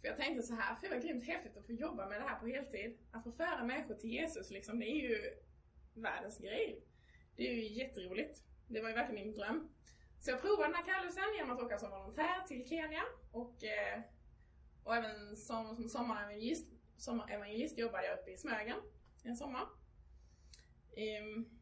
för 0.00 0.08
jag 0.08 0.16
tänkte 0.16 0.42
så 0.42 0.54
här, 0.54 0.74
för 0.74 0.88
det 0.88 0.94
var 0.94 1.02
grymt 1.02 1.24
häftigt 1.24 1.56
att 1.56 1.66
få 1.66 1.72
jobba 1.72 2.08
med 2.08 2.20
det 2.20 2.28
här 2.28 2.38
på 2.38 2.46
heltid. 2.46 2.98
Att 3.10 3.24
få 3.24 3.32
föra 3.32 3.64
människor 3.64 3.94
till 3.94 4.10
Jesus, 4.10 4.50
liksom, 4.50 4.80
det 4.80 4.86
är 4.86 5.08
ju 5.08 5.34
världens 5.94 6.38
grej. 6.38 6.84
Det 7.36 7.48
är 7.48 7.52
ju 7.52 7.68
jätteroligt. 7.68 8.42
Det 8.68 8.80
var 8.80 8.88
ju 8.88 8.94
verkligen 8.94 9.26
min 9.26 9.34
dröm. 9.34 9.68
Så 10.20 10.30
jag 10.30 10.40
provade 10.40 10.68
den 10.68 10.74
här 10.74 10.84
kallelsen 10.84 11.34
genom 11.36 11.50
att 11.50 11.62
åka 11.62 11.78
som 11.78 11.90
volontär 11.90 12.46
till 12.46 12.68
Kenya 12.68 13.02
och, 13.32 13.64
eh, 13.64 14.00
och 14.84 14.96
även 14.96 15.36
som, 15.36 15.76
som 15.76 15.88
sommarevangelist, 15.88 16.66
sommarevangelist 16.96 17.78
jobbade 17.78 18.06
jag 18.06 18.18
uppe 18.18 18.30
i 18.30 18.36
Smögen 18.36 18.78
en 19.22 19.36
sommar. 19.36 19.66
Um, 21.22 21.58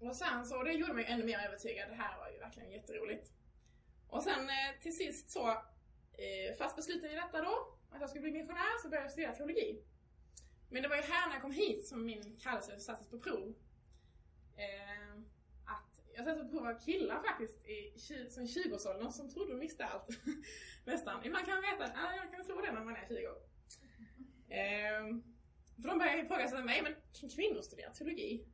och 0.00 0.16
sen 0.16 0.46
så, 0.46 0.62
det 0.62 0.72
gjorde 0.72 0.92
mig 0.92 1.04
ännu 1.04 1.24
mer 1.24 1.38
övertygad. 1.46 1.88
Det 1.88 1.94
här 1.94 2.18
var 2.18 2.30
ju 2.30 2.38
verkligen 2.38 2.70
jätteroligt. 2.70 3.32
Och 4.08 4.22
sen 4.22 4.48
eh, 4.48 4.80
till 4.82 4.96
sist 4.96 5.30
så, 5.30 5.48
eh, 5.48 6.56
fast 6.58 6.76
besluten 6.76 7.10
i 7.10 7.14
detta 7.14 7.42
då, 7.42 7.78
att 7.90 8.00
jag 8.00 8.10
skulle 8.10 8.22
bli 8.22 8.32
missionär, 8.32 8.82
så 8.82 8.88
började 8.88 9.04
jag 9.04 9.12
studera 9.12 9.34
teologi. 9.34 9.82
Men 10.70 10.82
det 10.82 10.88
var 10.88 10.96
ju 10.96 11.02
här 11.02 11.26
när 11.28 11.34
jag 11.34 11.42
kom 11.42 11.52
hit 11.52 11.86
som 11.86 12.06
min 12.06 12.38
kallelse 12.40 12.80
sattes 12.80 13.08
på 13.08 13.18
prov. 13.18 13.54
Ehm, 14.56 14.97
jag 16.18 16.24
har 16.24 16.34
sett 16.34 16.42
på 16.42 16.48
prova 16.48 16.74
killar 16.74 17.22
faktiskt 17.22 17.66
i, 17.66 17.98
som 18.30 18.44
20-årsåldern 18.44 19.12
som 19.12 19.30
trodde 19.30 19.52
de 19.52 19.60
visste 19.60 19.84
allt. 19.84 20.08
Nästan. 20.84 21.24
Ibland 21.24 21.46
kan 21.46 21.54
man 21.54 21.62
veta, 21.62 21.92
ja, 21.94 22.08
ah, 22.08 22.16
jag 22.16 22.32
kan 22.32 22.44
tro 22.44 22.60
det 22.60 22.72
när 22.72 22.84
man 22.84 22.96
är 22.96 23.08
20 23.08 23.28
år. 23.28 23.38
Ehm, 24.48 25.22
för 25.82 25.88
de 25.88 25.98
börjar 25.98 26.24
ifrågasätta 26.24 26.64
mig, 26.64 26.82
men 26.82 26.94
kan 27.20 27.28
kvinnor 27.28 27.62
studera 27.62 27.90
teologi? 27.90 28.46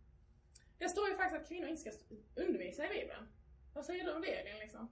Det 0.78 0.88
står 0.88 1.09
ju 1.09 1.16
faktiskt 1.16 1.42
att 1.42 1.49
kvinnor 1.49 1.68
inte 1.68 1.80
ska 1.80 1.90
undervisa 2.35 2.87
i 2.87 2.88
Bibeln. 2.88 3.28
Vad 3.75 3.85
säger 3.85 4.04
du 4.04 4.12
om 4.12 4.23
det 4.23 4.35
Elin, 4.35 4.59
liksom? 4.59 4.88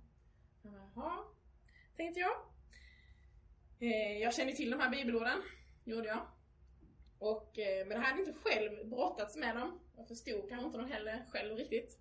Jaha, 0.63 1.25
tänkte 1.97 2.21
jag. 2.21 2.37
Ehm, 3.81 4.19
jag 4.19 4.35
kände 4.35 4.53
till 4.53 4.71
de 4.71 4.81
här 4.81 4.91
bibelorden, 4.91 5.43
gjorde 5.85 6.09
jag. 6.09 6.27
Och, 7.19 7.59
eh, 7.59 7.87
men 7.87 7.97
jag 7.97 8.05
hade 8.05 8.21
inte 8.21 8.35
själv 8.45 8.89
brottats 8.89 9.37
med 9.37 9.57
dem. 9.57 9.81
Jag 9.97 10.09
förstod 10.09 10.49
kanske 10.49 10.67
inte 10.67 10.79
dem 10.79 10.91
heller 10.91 11.27
själv 11.31 11.57
riktigt. 11.57 11.99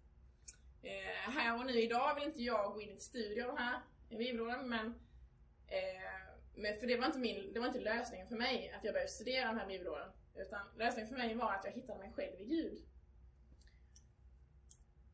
Eh, 0.83 1.31
här 1.31 1.59
och 1.59 1.65
nu 1.65 1.81
idag 1.81 2.15
vill 2.15 2.23
inte 2.23 2.43
jag 2.43 2.73
gå 2.73 2.81
in 2.81 2.89
i 2.89 2.93
ett 2.93 3.01
studio 3.01 3.43
av 3.43 3.55
de 3.55 3.57
här 3.57 3.81
bibelorden 4.09 4.69
men, 4.69 4.85
eh, 5.67 6.33
men 6.55 6.79
för 6.79 6.87
det 6.87 6.97
var, 6.97 7.05
inte 7.05 7.19
min, 7.19 7.53
det 7.53 7.59
var 7.59 7.67
inte 7.67 7.79
lösningen 7.79 8.27
för 8.27 8.35
mig 8.35 8.71
att 8.77 8.83
jag 8.83 8.93
började 8.93 9.11
studera 9.11 9.47
de 9.47 9.57
här 9.57 9.67
bibelorden. 9.67 10.09
Utan 10.35 10.59
lösningen 10.77 11.09
för 11.09 11.17
mig 11.17 11.35
var 11.35 11.53
att 11.53 11.65
jag 11.65 11.71
hittade 11.71 11.99
mig 11.99 12.11
själv 12.15 12.41
i 12.41 12.45
Gud. 12.45 12.81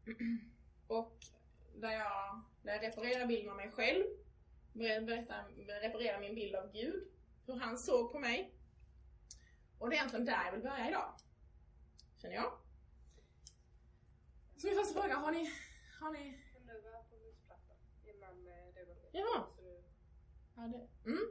Och 0.88 1.18
där 1.76 1.92
jag, 1.92 2.42
där 2.62 2.74
jag 2.74 2.84
reparerar 2.84 3.26
bilden 3.26 3.50
av 3.50 3.56
mig 3.58 3.72
själv, 3.72 4.04
berättar, 4.74 5.46
reparerar 5.82 6.20
min 6.20 6.36
bild 6.36 6.56
av 6.56 6.72
Gud, 6.72 7.08
hur 7.46 7.56
han 7.56 7.78
såg 7.78 8.12
på 8.12 8.20
mig 8.20 8.58
och 9.80 9.90
det 9.90 9.96
är 9.96 9.98
egentligen 9.98 10.26
där 10.26 10.46
jag 10.46 10.52
vill 10.52 10.62
börja 10.62 10.90
idag. 10.90 11.14
Känner 12.22 12.36
jag. 12.36 12.52
Så 14.58 14.68
min 14.68 14.76
första 14.76 15.02
fråga, 15.02 15.16
har 15.16 15.32
ni... 15.32 15.52
Har 16.00 16.12
ni... 16.12 16.44
Vara 16.84 17.04
på 17.04 17.16
musplattan 17.16 17.78
innan 18.04 18.48
eh, 18.48 18.74
du 18.76 18.86
går 18.86 18.96
Jaha. 19.12 19.44
Ja, 20.56 20.62
det... 20.62 21.10
Mm. 21.10 21.24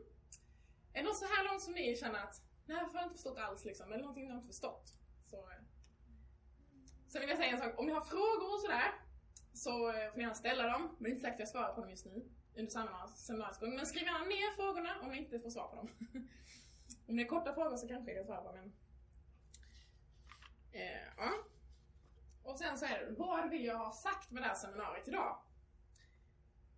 Är 0.93 1.03
det 1.03 1.09
något 1.09 1.17
så 1.17 1.27
här 1.27 1.45
långt 1.45 1.63
som 1.63 1.75
ni 1.75 1.97
känner 1.97 2.19
att 2.19 2.43
det 2.67 2.73
här 2.73 2.85
har 2.85 2.95
jag 2.95 3.03
inte 3.03 3.15
förstått 3.15 3.39
alls 3.39 3.65
liksom, 3.65 3.93
eller 3.93 4.03
någonting 4.03 4.25
ni 4.25 4.31
har 4.31 4.37
inte 4.37 4.53
förstått? 4.55 4.87
Så... 5.27 5.37
Eh. 5.37 5.63
Sen 7.09 7.21
vill 7.21 7.31
jag 7.31 7.39
säga 7.39 7.51
en 7.51 7.59
sak, 7.59 7.79
om 7.79 7.87
ni 7.87 7.93
har 7.93 8.01
frågor 8.01 8.55
och 8.55 8.61
sådär 8.61 8.91
så 9.53 9.89
eh, 9.89 10.11
får 10.11 10.17
ni 10.17 10.23
gärna 10.23 10.35
ställa 10.35 10.63
dem. 10.63 10.83
Men 10.83 11.05
det 11.05 11.09
är 11.09 11.11
inte 11.11 11.23
säkert 11.23 11.35
att 11.35 11.41
jag 11.41 11.49
svarar 11.49 11.75
på 11.75 11.81
dem 11.81 11.91
just 11.91 12.07
nu 12.07 12.29
under 12.57 12.71
seminariets 13.17 13.59
gång. 13.59 13.77
Men 13.77 13.87
skriv 13.87 14.03
gärna 14.03 14.25
ner 14.25 14.55
frågorna 14.57 15.01
om 15.03 15.11
ni 15.11 15.19
inte 15.19 15.41
får 15.41 15.51
svar 15.51 15.69
på 15.69 15.77
dem. 15.77 15.89
Om 17.09 17.17
det 17.17 17.23
är 17.23 17.27
korta 17.27 17.55
frågor 17.55 17.77
så 17.77 17.89
kanske 17.89 18.13
jag 18.13 18.19
kan 18.19 18.27
svara 18.27 18.43
på 18.43 18.53
men... 18.53 18.73
Eh, 20.73 21.09
ja. 21.17 21.33
Och 22.47 22.59
sen 22.59 22.79
så 22.79 22.85
är 22.85 22.99
det, 22.99 23.13
vad 23.19 23.51
vill 23.51 23.65
jag 23.65 23.77
ha 23.77 23.93
sagt 23.93 24.31
med 24.31 24.43
det 24.43 24.47
här 24.47 24.55
seminariet 24.55 25.09
idag? 25.09 25.39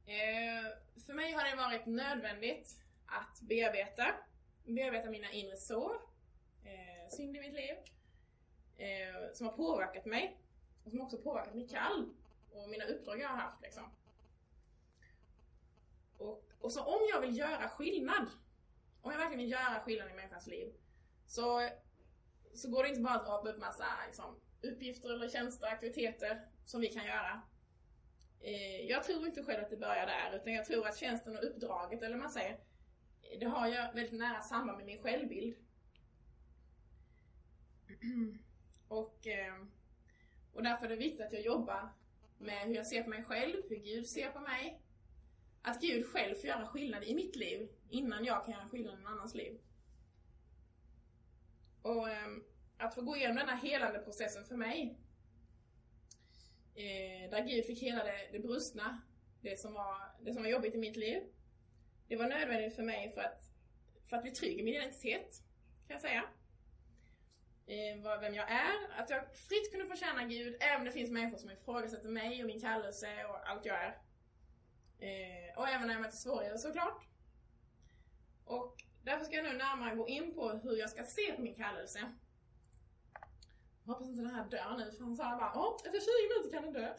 Eh, 0.07 0.73
för 1.07 1.15
mig 1.15 1.33
har 1.33 1.45
det 1.45 1.57
varit 1.57 1.87
nödvändigt 1.87 2.83
att 3.07 3.41
bearbeta, 3.41 4.15
bearbeta 4.65 5.11
mina 5.11 5.31
inre 5.31 5.57
sår, 5.57 6.01
eh, 6.65 7.11
synd 7.11 7.37
i 7.37 7.41
mitt 7.41 7.53
liv, 7.53 7.77
eh, 8.77 9.33
som 9.35 9.47
har 9.47 9.57
påverkat 9.57 10.05
mig 10.05 10.41
och 10.85 10.91
som 10.91 11.01
också 11.01 11.19
påverkat 11.19 11.55
mitt 11.55 11.71
kall 11.71 12.15
och 12.53 12.69
mina 12.69 12.85
uppdrag 12.85 13.21
jag 13.21 13.29
har 13.29 13.37
haft. 13.37 13.63
Liksom. 13.63 13.85
Och, 16.19 16.45
och 16.61 16.73
så 16.73 16.85
om 16.85 17.09
jag 17.11 17.21
vill 17.21 17.39
göra 17.39 17.69
skillnad, 17.69 18.27
om 19.03 19.11
jag 19.11 19.19
verkligen 19.19 19.39
vill 19.39 19.51
göra 19.51 19.81
skillnad 19.81 20.11
i 20.11 20.15
människans 20.15 20.47
liv, 20.47 20.75
så, 21.27 21.69
så 22.55 22.71
går 22.71 22.83
det 22.83 22.89
inte 22.89 23.01
bara 23.01 23.15
att 23.15 23.29
rapa 23.29 23.49
upp 23.49 23.59
massa 23.59 23.87
liksom, 24.07 24.41
uppgifter 24.63 25.15
eller 25.15 25.29
tjänster, 25.29 25.67
aktiviteter 25.67 26.41
som 26.65 26.81
vi 26.81 26.89
kan 26.89 27.07
göra. 27.07 27.43
Eh, 28.41 28.87
jag 28.87 29.05
tror 29.05 29.27
inte 29.27 29.45
själv 29.45 29.65
att 29.65 29.71
det 29.71 29.77
börjar 29.77 30.07
där, 30.07 30.37
utan 30.37 30.53
jag 30.53 30.65
tror 30.65 30.87
att 30.87 30.99
tjänsten 30.99 31.37
och 31.37 31.45
uppdraget, 31.45 32.03
eller 32.03 32.17
man 32.17 32.31
säger, 32.31 32.59
det 33.41 33.47
har 33.47 33.69
ju 33.69 33.75
väldigt 33.75 34.13
nära 34.13 34.41
samband 34.41 34.79
med 34.79 34.87
min 34.87 35.03
självbild. 35.03 35.57
Och, 38.89 39.27
eh, 39.27 39.55
och 40.53 40.63
därför 40.63 40.87
är 40.87 40.91
det 40.91 40.97
viktigt 40.97 41.21
att 41.21 41.33
jag 41.33 41.43
jobbar 41.43 41.93
med 42.39 42.67
hur 42.67 42.75
jag 42.75 42.87
ser 42.87 43.03
på 43.03 43.11
mig 43.11 43.25
själv, 43.25 43.57
hur 43.69 43.77
Gud 43.77 44.07
ser 44.07 44.31
på 44.31 44.41
mig. 44.41 44.83
Att 45.63 45.81
Gud 45.81 46.07
själv 46.07 46.35
får 46.35 46.47
göra 46.47 46.67
skillnad 46.67 47.05
i 47.05 47.15
mitt 47.15 47.37
liv 47.37 47.69
innan 47.89 48.25
jag 48.25 48.45
kan 48.45 48.55
göra 48.55 48.69
skillnad 48.69 48.95
i 48.95 49.03
någon 49.03 49.13
annans 49.13 49.35
liv. 49.35 49.61
Och 51.83 52.11
ehm, 52.11 52.45
att 52.79 52.95
få 52.95 53.03
gå 53.03 53.17
igenom 53.17 53.37
den 53.37 53.49
här 53.49 53.57
helande 53.57 53.99
processen 53.99 54.45
för 54.45 54.57
mig, 54.57 54.99
eh, 56.75 57.31
där 57.31 57.45
Gud 57.45 57.65
fick 57.65 57.83
hela 57.83 58.05
det, 58.05 58.29
det 58.33 58.39
brustna, 58.39 59.03
det 59.41 59.61
som, 59.61 59.73
var, 59.73 59.97
det 60.21 60.33
som 60.33 60.43
var 60.43 60.51
jobbigt 60.51 60.75
i 60.75 60.79
mitt 60.79 60.97
liv. 60.97 61.23
Det 62.09 62.17
var 62.17 62.29
nödvändigt 62.29 62.77
för 62.77 62.83
mig 62.83 63.13
för 63.13 63.21
att, 63.21 63.43
för 64.09 64.17
att 64.17 64.23
bli 64.23 64.31
trygg 64.31 64.61
i 64.61 64.63
min 64.63 64.75
identitet, 64.75 65.43
kan 65.87 65.95
jag 65.95 66.01
säga. 66.01 66.25
Eh, 67.67 68.21
vem 68.21 68.35
jag 68.35 68.51
är, 68.51 69.01
att 69.01 69.11
jag 69.11 69.37
fritt 69.37 69.71
kunde 69.73 69.87
få 69.87 69.97
känna 69.97 70.25
Gud, 70.25 70.57
även 70.61 70.79
om 70.79 70.85
det 70.85 70.93
finns 70.93 71.11
människor 71.11 71.39
som 71.39 71.51
ifrågasätter 71.51 72.09
mig 72.09 72.43
och 72.43 72.47
min 72.47 72.61
kallelse 72.61 73.25
och 73.25 73.51
allt 73.51 73.65
jag 73.65 73.77
är. 73.77 73.99
Eh, 74.99 75.59
och 75.59 75.69
även 75.69 75.87
när 75.87 75.95
jag 75.95 76.03
möter 76.03 76.17
svårigheter 76.17 76.59
såklart. 76.59 77.07
Och 78.45 78.77
därför 79.03 79.25
ska 79.25 79.37
jag 79.37 79.45
nu 79.45 79.53
närmare 79.53 79.97
gå 79.97 80.09
in 80.09 80.35
på 80.35 80.51
hur 80.51 80.77
jag 80.77 80.91
ska 80.91 81.05
se 81.05 81.33
på 81.33 81.43
min 81.43 81.55
kallelse. 81.55 82.13
Hoppas 83.89 84.09
inte 84.09 84.23
den 84.23 84.35
här 84.35 84.45
dör 84.45 84.77
nu, 84.79 84.93
för 84.93 85.05
han 85.05 85.17
sa 85.17 85.25
bara 85.25 85.53
Åh, 85.55 85.77
efter 85.77 86.01
20 86.01 86.29
minuter 86.29 86.53
kan 86.53 86.63
den 86.63 86.73
dö. 86.73 86.97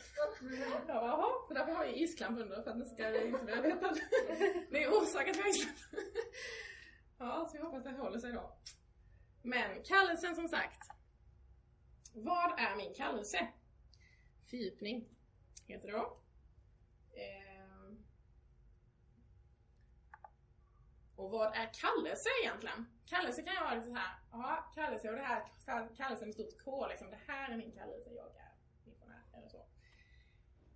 Jag 0.69 0.88
bara, 0.88 1.08
jaha, 1.08 1.48
så 1.48 1.53
därför 1.53 1.72
har 1.72 1.86
jag 1.86 1.98
isklamp 1.98 2.39
under 2.39 2.62
för 2.62 2.72
att 2.72 2.77
den 2.77 2.86
ska 2.86 3.25
inte 3.25 3.43
bli 3.43 3.55
vetad. 3.55 4.00
Det 4.72 4.84
är 4.84 4.89
orsaken 4.89 5.34
till 5.34 5.48
isklamp. 5.48 5.77
Ja, 7.17 7.48
så 7.51 7.58
vi 7.58 7.63
hoppas 7.63 7.84
det 7.84 7.91
håller 7.91 8.19
sig 8.19 8.31
då. 8.31 8.58
Men 9.41 9.84
kallelsen 9.84 10.36
som 10.36 10.48
sagt. 10.48 10.88
Vad 12.13 12.60
är 12.60 12.75
min 12.75 12.93
kallelse? 12.93 13.48
Fördjupning 14.50 15.10
heter 15.67 15.88
det 15.88 15.93
då. 15.93 16.19
Ehm. 17.13 18.03
Och 21.15 21.31
vad 21.31 21.48
är 21.48 21.74
kallelse 21.74 22.29
egentligen? 22.43 22.99
Kallelse 23.10 23.42
kan 23.44 23.54
ju 23.54 23.60
vara 23.60 23.75
lite 23.75 23.88
så 23.88 23.96
här, 23.96 24.13
ja, 24.32 24.72
kallelse 24.75 25.10
och 25.10 25.16
det 25.16 25.22
här 25.22 25.46
kallelse 25.98 26.25
med 26.25 26.34
stort 26.34 26.63
K 26.66 26.88
liksom. 26.88 27.10
Det 27.10 27.20
här 27.28 27.51
är 27.51 27.58
min 27.58 27.72
kallelse, 27.72 28.10
jag 28.10 28.25
är 28.25 28.51
missionär 28.86 29.24
eller 29.34 29.48
så. 29.50 29.66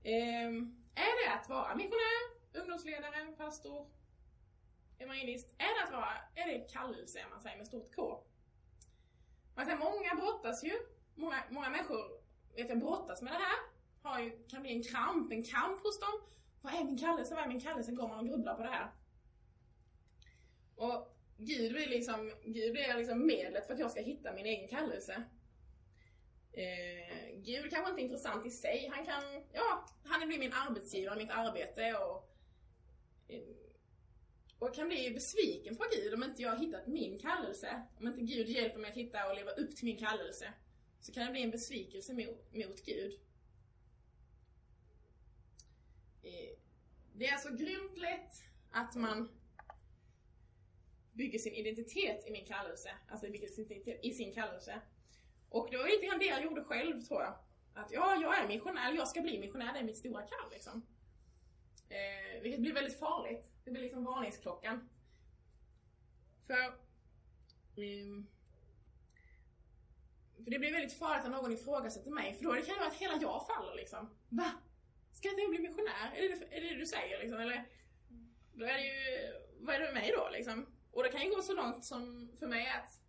Ehm, 0.03 0.83
är 0.95 1.27
det 1.27 1.33
att 1.33 1.49
vara 1.49 1.75
missionär, 1.75 2.21
ungdomsledare, 2.53 3.35
pastor, 3.37 3.87
evangelist? 4.97 5.55
Är 5.57 5.79
det 5.79 5.83
att 5.87 5.91
vara, 5.91 6.13
är 6.35 6.47
det 6.47 6.73
kallelse 6.73 7.25
man 7.29 7.41
säger 7.41 7.57
med 7.57 7.67
stort 7.67 7.95
K? 7.95 8.23
Man 9.55 9.65
säger, 9.65 9.77
många 9.77 10.15
brottas 10.15 10.63
ju, 10.63 10.73
många, 11.15 11.43
många 11.49 11.69
människor 11.69 12.23
vet 12.55 12.69
jag 12.69 12.79
brottas 12.79 13.21
med 13.21 13.33
det 13.33 13.37
här. 13.37 13.59
Har 14.01 14.19
ju, 14.19 14.47
kan 14.47 14.61
bli 14.61 14.75
en 14.75 14.83
kramp, 14.83 15.31
en 15.31 15.43
kamp 15.43 15.83
hos 15.83 15.99
dem. 15.99 16.21
Vad 16.61 16.73
är 16.73 16.83
min 16.83 16.97
kallelse? 16.97 17.35
Vad 17.35 17.43
är 17.43 17.47
min 17.47 17.61
kallelse? 17.61 17.91
Går 17.91 18.07
man 18.07 18.19
och 18.19 18.27
grubblar 18.27 18.55
på 18.55 18.63
det 18.63 18.69
här. 18.69 18.91
Och 20.75 21.12
Gud 21.45 21.73
blir 21.73 21.87
liksom, 21.87 22.31
Gud 22.45 22.71
blir 22.71 22.97
liksom 22.97 23.25
medlet 23.25 23.67
för 23.67 23.73
att 23.73 23.79
jag 23.79 23.91
ska 23.91 24.01
hitta 24.01 24.33
min 24.33 24.45
egen 24.45 24.67
kallelse. 24.67 25.23
Eh, 26.53 27.35
Gud 27.35 27.71
kanske 27.71 27.89
inte 27.89 28.01
är 28.01 28.03
intressant 28.03 28.45
i 28.45 28.49
sig. 28.49 28.91
Han 28.93 29.05
kan, 29.05 29.23
ja, 29.53 29.85
han 30.03 30.27
blir 30.27 30.39
min 30.39 30.53
arbetsgivare, 30.53 31.17
mitt 31.17 31.31
arbete 31.31 31.93
och 31.93 32.29
eh, 33.27 33.63
och 34.63 34.69
jag 34.69 34.75
kan 34.75 34.87
bli 34.87 35.11
besviken 35.11 35.75
på 35.75 35.85
Gud 35.91 36.13
om 36.13 36.23
inte 36.23 36.41
jag 36.41 36.49
har 36.49 36.57
hittat 36.57 36.87
min 36.87 37.19
kallelse. 37.19 37.83
Om 37.99 38.07
inte 38.07 38.21
Gud 38.21 38.49
hjälper 38.49 38.79
mig 38.79 38.89
att 38.89 38.97
hitta 38.97 39.29
och 39.29 39.35
leva 39.35 39.51
upp 39.51 39.75
till 39.75 39.85
min 39.85 39.97
kallelse. 39.97 40.53
Så 40.99 41.11
kan 41.11 41.25
det 41.25 41.31
bli 41.31 41.41
en 41.41 41.51
besvikelse 41.51 42.13
mot, 42.13 42.53
mot 42.53 42.85
Gud. 42.85 43.19
Eh, 46.23 46.57
det 47.13 47.27
är 47.27 47.33
alltså 47.33 47.49
grymt 47.49 47.97
lätt 47.97 48.43
att 48.71 48.95
man 48.95 49.29
bygger 51.13 51.39
sin 51.39 51.53
identitet 51.53 52.27
i 52.27 52.31
min 52.31 52.45
kallelse. 52.45 52.89
Alltså 53.07 53.31
bygger 53.31 53.47
sin 53.47 53.65
identitet 53.65 53.99
i 54.03 54.13
sin 54.13 54.33
kallelse. 54.33 54.81
Och 55.49 55.67
det 55.71 55.77
var 55.77 55.85
lite 55.85 56.05
grann 56.05 56.19
det 56.19 56.25
jag 56.25 56.43
gjorde 56.43 56.63
själv 56.63 57.01
tror 57.01 57.21
jag. 57.21 57.33
Att 57.73 57.91
ja, 57.91 58.17
jag 58.21 58.39
är 58.39 58.47
missionär, 58.47 58.93
jag 58.93 59.07
ska 59.07 59.21
bli 59.21 59.39
missionär, 59.39 59.73
det 59.73 59.79
är 59.79 59.83
mitt 59.83 59.97
stora 59.97 60.21
kall 60.21 60.51
liksom. 60.51 60.85
Eh, 61.89 62.41
vilket 62.41 62.61
blir 62.61 62.73
väldigt 62.73 62.99
farligt. 62.99 63.51
Det 63.63 63.71
blir 63.71 63.81
liksom 63.81 64.03
varningsklockan. 64.03 64.89
För, 66.47 66.67
um, 67.75 68.27
för 70.43 70.51
det 70.51 70.59
blir 70.59 70.71
väldigt 70.71 70.99
farligt 70.99 71.23
när 71.23 71.29
någon 71.29 71.51
ifrågasätter 71.51 72.11
mig, 72.11 72.33
för 72.33 72.43
då 72.43 72.51
kan 72.51 72.61
det 72.61 72.73
vara 72.73 72.87
att 72.87 72.95
hela 72.95 73.17
jag 73.21 73.47
faller 73.47 73.75
liksom. 73.75 74.09
Va? 74.29 74.51
Ska 75.11 75.29
inte 75.29 75.41
jag 75.41 75.49
bli 75.49 75.59
missionär? 75.59 76.11
Är 76.15 76.21
det 76.21 76.57
är 76.57 76.61
det, 76.61 76.69
det 76.69 76.75
du 76.75 76.85
säger 76.85 77.19
liksom? 77.19 77.39
Eller, 77.39 77.65
då 78.53 78.65
är 78.65 78.73
det 78.73 78.85
ju, 78.85 79.33
vad 79.59 79.75
är 79.75 79.79
det 79.79 79.85
med 79.85 79.93
mig 79.93 80.13
då 80.17 80.29
liksom? 80.29 80.72
Och 80.93 81.03
det 81.03 81.09
kan 81.09 81.21
ju 81.21 81.29
gå 81.35 81.41
så 81.41 81.53
långt 81.53 81.85
som 81.85 82.31
för 82.39 82.47
mig 82.47 82.67
att 82.69 82.99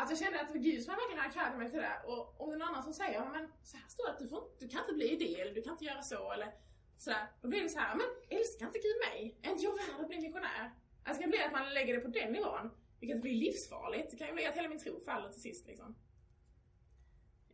att 0.00 0.10
jag 0.10 0.18
kände 0.18 0.40
att 0.40 0.48
det 0.48 0.54
var 0.54 0.64
Gud 0.64 0.84
som 0.84 0.94
verkligen 0.94 1.22
hade 1.22 1.34
kallat 1.34 1.58
mig 1.58 1.70
till 1.70 1.80
det. 1.80 2.02
Och 2.06 2.40
om 2.40 2.50
det 2.50 2.56
är 2.56 2.58
någon 2.58 2.68
annan 2.68 2.82
som 2.82 2.92
säger, 2.92 3.24
men 3.24 3.52
så 3.62 3.76
här 3.76 3.88
står 3.88 4.04
det 4.06 4.12
att 4.12 4.18
du, 4.18 4.28
får, 4.28 4.42
du 4.58 4.68
kan 4.68 4.80
inte 4.80 4.92
bli 4.92 5.16
det, 5.16 5.40
eller 5.40 5.54
du 5.54 5.62
kan 5.62 5.72
inte 5.72 5.84
göra 5.84 6.02
så, 6.02 6.32
eller 6.32 6.52
sådär. 6.98 7.26
Då 7.40 7.48
blir 7.48 7.62
det 7.62 7.68
så 7.68 7.78
här, 7.78 7.96
men 7.96 8.06
älskar 8.38 8.66
inte 8.66 8.78
Gud 8.78 8.96
mig? 9.06 9.38
Är 9.42 9.50
inte 9.50 9.64
jag 9.64 9.72
värd 9.72 10.00
att 10.00 10.08
bli 10.08 10.20
missionär? 10.20 10.74
Alltså 11.04 11.18
det 11.18 11.22
kan 11.22 11.30
bli 11.30 11.42
att 11.42 11.52
man 11.52 11.74
lägger 11.74 11.94
det 11.94 12.00
på 12.00 12.08
den 12.08 12.32
nivån. 12.32 12.70
Vilket 13.00 13.22
blir 13.22 13.34
livsfarligt. 13.34 14.10
Det 14.10 14.16
kan 14.16 14.26
ju 14.26 14.34
bli 14.34 14.46
att 14.46 14.56
hela 14.56 14.68
min 14.68 14.78
tro 14.78 15.00
faller 15.00 15.28
till 15.32 15.42
sist 15.42 15.66
liksom. 15.66 15.96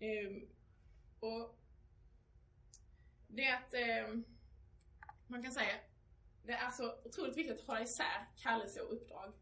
Um, 0.00 0.48
och 1.20 1.58
det 3.28 3.44
är 3.44 3.56
att 3.56 3.74
um, 4.08 4.24
man 5.26 5.42
kan 5.42 5.52
säga, 5.52 5.74
det 6.42 6.52
är 6.52 6.70
så 6.70 6.94
otroligt 7.04 7.36
viktigt 7.36 7.60
att 7.60 7.66
hålla 7.66 7.82
isär 7.82 8.26
kallelse 8.36 8.80
och 8.80 8.92
uppdrag. 8.92 9.32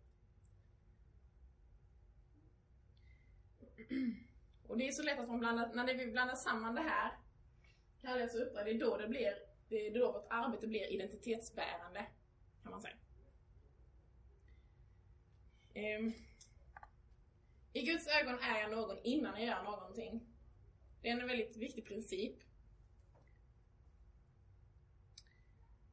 Och 4.66 4.78
det 4.78 4.88
är 4.88 4.92
så 4.92 5.02
lätt 5.02 5.18
att 5.18 5.28
man 5.28 5.38
blandar, 5.38 5.70
när 5.74 5.94
vi 5.94 6.12
blandar 6.12 6.34
samman 6.34 6.74
det 6.74 6.80
här, 6.80 7.12
kärleks 8.02 8.34
och 8.34 8.40
uppdrag, 8.40 8.64
det 8.64 8.70
är 8.70 8.78
då 8.78 8.96
det 8.96 9.08
blir 9.08 9.34
det 9.72 9.86
är 9.86 9.94
då 9.94 10.12
vårt 10.12 10.26
arbete 10.30 10.66
blir 10.66 10.92
identitetsbärande, 10.92 12.06
kan 12.62 12.70
man 12.70 12.80
säga. 12.80 12.94
Um, 15.74 16.12
I 17.72 17.82
Guds 17.82 18.06
ögon 18.06 18.38
är 18.38 18.60
jag 18.60 18.70
någon 18.70 18.98
innan 19.02 19.40
jag 19.40 19.46
gör 19.46 19.62
någonting. 19.62 20.26
Det 21.02 21.08
är 21.08 21.20
en 21.20 21.28
väldigt 21.28 21.56
viktig 21.56 21.86
princip. 21.86 22.36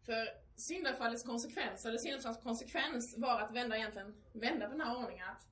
För 0.05 0.29
syndafallets 0.55 1.23
konsekvens, 1.23 1.85
eller 1.85 1.97
syndafallets 1.97 2.43
konsekvens 2.43 3.17
var 3.17 3.41
att 3.41 3.55
vända 3.55 3.77
egentligen, 3.77 4.23
vända 4.33 4.65
på 4.65 4.71
den 4.71 4.81
här 4.81 4.97
ordningen. 4.97 5.29
Att, 5.29 5.47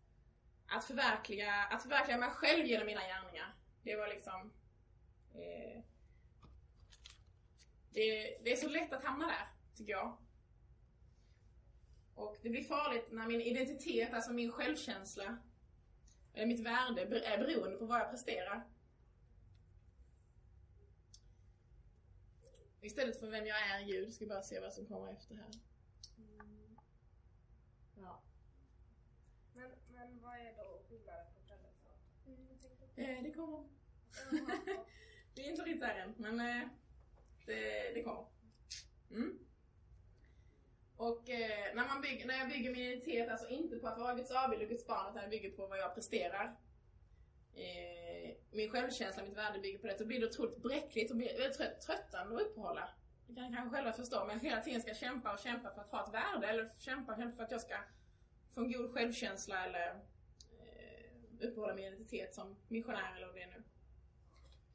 att, 0.67 0.86
förverkliga, 0.86 1.53
att 1.53 1.81
förverkliga 1.81 2.17
mig 2.17 2.29
själv 2.29 2.65
genom 2.65 2.86
mina 2.88 3.01
gärningar. 3.01 3.55
Det 3.83 3.95
var 3.95 4.07
liksom 4.07 4.53
eh, 5.33 5.83
det, 7.91 8.38
det 8.43 8.51
är 8.51 8.55
så 8.55 8.69
lätt 8.69 8.93
att 8.93 9.03
hamna 9.03 9.27
där, 9.27 9.47
tycker 9.75 9.91
jag. 9.91 10.17
Och 12.15 12.38
det 12.41 12.50
blir 12.50 12.63
farligt 12.63 13.07
när 13.12 13.27
min 13.27 13.41
identitet, 13.41 14.13
alltså 14.13 14.33
min 14.33 14.51
självkänsla, 14.51 15.38
eller 16.33 16.45
mitt 16.45 16.59
värde 16.65 17.01
är 17.01 17.38
beroende 17.38 17.77
på 17.77 17.86
vad 17.86 18.00
jag 18.00 18.09
presterar. 18.09 18.67
Istället 22.81 23.19
för 23.19 23.27
vem 23.29 23.45
jag 23.45 23.69
är 23.69 23.86
Gud, 23.86 24.13
ska 24.13 24.25
vi 24.25 24.29
bara 24.29 24.41
se 24.41 24.59
vad 24.59 24.74
som 24.74 24.86
kommer 24.86 25.13
efter 25.13 25.36
här. 25.36 25.51
Mm. 26.17 26.77
Ja. 27.95 28.21
Men, 29.53 29.71
men 29.91 30.07
Men 30.17 30.21
vad 30.21 30.36
är 30.36 30.53
då 30.57 30.81
skillnaden 30.89 31.25
på 31.33 31.41
kallelser? 31.47 31.91
Mm, 32.27 32.47
jag 32.50 32.59
tänkte- 32.62 32.87
Eh, 32.98 33.24
det 33.24 33.32
kommer. 33.32 33.63
det 35.34 35.42
Vi 35.42 35.46
är 35.46 35.50
inte 35.50 35.63
riktigt 35.63 35.82
där 35.82 35.96
än, 35.96 36.13
men 36.18 36.39
eh, 36.39 36.68
det, 37.46 37.94
det 37.94 38.04
kommer. 38.04 38.25
Mm. 39.12 39.39
Och 40.98 41.30
eh, 41.30 41.75
när, 41.75 41.88
man 41.88 42.01
bygger, 42.01 42.27
när 42.27 42.38
jag 42.38 42.50
bygger 42.50 42.72
min 42.72 42.82
identitet, 42.82 43.30
alltså 43.30 43.50
inte 43.50 43.77
på 43.77 43.88
att 43.88 44.00
vara 44.00 44.16
Guds 44.16 44.32
avbild 44.32 44.62
och 44.62 44.70
Guds 44.70 44.88
barn, 44.88 45.12
utan 45.12 45.22
jag 45.22 45.32
bygger 45.32 45.51
på 45.51 45.68
vad 45.68 45.80
jag 45.80 45.96
presterar. 45.96 46.58
Eh, 47.54 48.36
min 48.51 48.70
självkänsla, 48.70 49.24
mitt 49.24 49.38
värde 49.38 49.60
bygger 49.60 49.80
på 49.80 49.88
det. 49.88 49.98
Så 49.98 50.06
blir 50.06 50.20
det 50.20 50.27
otroligt 50.27 50.63
bräckligt 50.63 51.12
och 51.12 51.22
väldigt 51.22 51.58
trött, 51.58 51.82
tröttande 51.82 52.36
att 52.36 52.42
uppehålla. 52.42 52.89
Det 53.27 53.36
kan 53.36 53.51
ni 53.51 53.58
kanske 53.58 53.75
själva 53.75 53.94
förstå, 53.94 54.25
men 54.25 54.39
hela 54.39 54.62
tiden 54.62 54.82
ska 54.82 54.94
kämpa 54.94 55.34
och 55.34 55.39
kämpa 55.39 55.74
för 55.74 55.82
att 55.82 55.92
ha 55.92 56.04
ett 56.04 56.13
värde, 56.13 56.48
eller 56.48 56.72
kämpa 56.77 57.12
och 57.12 57.18
kämpa 57.18 57.36
för 57.36 57.44
att 57.44 57.51
jag 57.51 57.62
ska 57.62 57.75
få 58.54 58.62
en 58.62 58.72
god 58.72 58.94
självkänsla 58.94 59.66
eller 59.66 60.01
uppehålla 61.41 61.75
min 61.75 61.86
identitet 61.86 62.36
som 62.36 62.56
missionär 62.67 63.15
eller 63.15 63.27
vad 63.27 63.36
det 63.36 63.41
är 63.41 63.48
nu. 63.48 63.63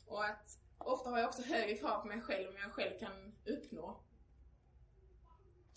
Och 0.07 0.25
att 0.25 0.59
ofta 0.78 1.11
har 1.11 1.19
jag 1.19 1.28
också 1.28 1.42
högre 1.42 1.76
krav 1.76 2.00
på 2.00 2.07
mig 2.07 2.21
själv 2.21 2.49
än 2.49 2.62
jag 2.62 2.73
själv 2.73 2.99
kan 2.99 3.35
uppnå. 3.45 4.00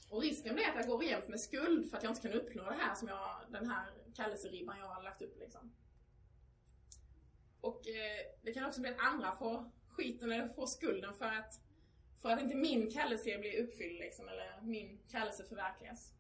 Och 0.10 0.22
risken 0.22 0.56
blir 0.56 0.70
att 0.70 0.76
jag 0.76 0.88
går 0.88 1.04
jämt 1.04 1.28
med 1.28 1.40
skuld 1.40 1.90
för 1.90 1.98
att 1.98 2.04
jag 2.04 2.12
inte 2.12 2.22
kan 2.22 2.34
uppnå 2.34 2.64
det 2.64 2.76
här 2.76 2.96
som 2.96 3.08
jag, 3.08 3.42
den 3.50 3.70
här 3.70 3.94
kallelseribban 4.16 4.80
jag 4.80 4.88
har 4.88 5.04
lagt 5.04 5.22
upp 5.22 5.40
liksom. 5.40 5.72
Och 7.62 7.88
eh, 7.88 8.26
det 8.42 8.54
kan 8.54 8.66
också 8.66 8.82
bli 8.82 8.90
att 8.90 9.00
andra 9.00 9.32
får 9.32 9.72
skiten 9.88 10.32
eller 10.32 10.48
får 10.50 10.68
skulden 10.68 11.14
för 11.14 11.26
att, 11.26 11.62
för 12.22 12.30
att 12.30 12.42
inte 12.42 12.56
min 12.56 12.92
kallelse 12.92 13.38
blir 13.38 13.64
uppfylld 13.64 14.00
liksom, 14.00 14.28
eller 14.28 14.62
min 14.62 15.00
kallelse 15.10 15.44
förverkligas. 15.44 16.14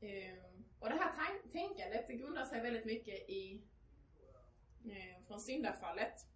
Eh, 0.00 0.49
och 0.80 0.88
det 0.88 0.94
här 0.94 1.12
tänkandet 1.52 2.06
det 2.06 2.14
grundar 2.14 2.44
sig 2.44 2.60
väldigt 2.60 2.84
mycket 2.84 3.28
i 3.28 3.62
eh, 4.84 5.26
från 5.26 5.40
syndafallet. 5.40 6.26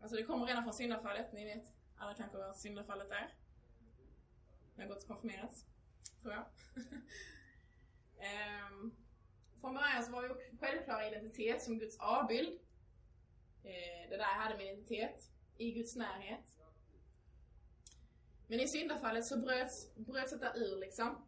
Alltså 0.00 0.16
det 0.16 0.22
kommer 0.22 0.46
redan 0.46 0.62
från 0.62 0.72
syndafallet, 0.72 1.32
ni 1.32 1.44
vet 1.44 1.72
alla 1.96 2.14
kanske 2.14 2.38
vad 2.38 2.56
syndafallet 2.56 3.10
är. 3.10 3.34
Ni 4.74 4.82
har 4.82 4.88
gått 4.88 5.02
och 5.02 5.08
konfirmerats, 5.08 5.66
tror 6.22 6.34
jag. 6.34 6.44
Ehm, 8.22 8.94
från 9.60 9.74
början 9.74 10.04
så 10.04 10.12
var 10.12 10.22
ju 10.22 10.56
självklara 10.60 11.08
identitet 11.08 11.62
som 11.62 11.78
Guds 11.78 11.98
avbild. 11.98 12.60
Ehm, 13.64 14.10
det 14.10 14.16
där 14.16 14.18
jag 14.18 14.24
hade 14.24 14.56
min 14.56 14.66
identitet 14.66 15.30
i 15.56 15.72
Guds 15.72 15.96
närhet. 15.96 16.56
Men 18.46 18.60
i 18.60 18.68
syndafallet 18.68 19.26
så 19.26 19.38
bröts, 19.38 19.94
bröts 19.94 20.32
detta 20.32 20.54
ur 20.54 20.80
liksom. 20.80 21.26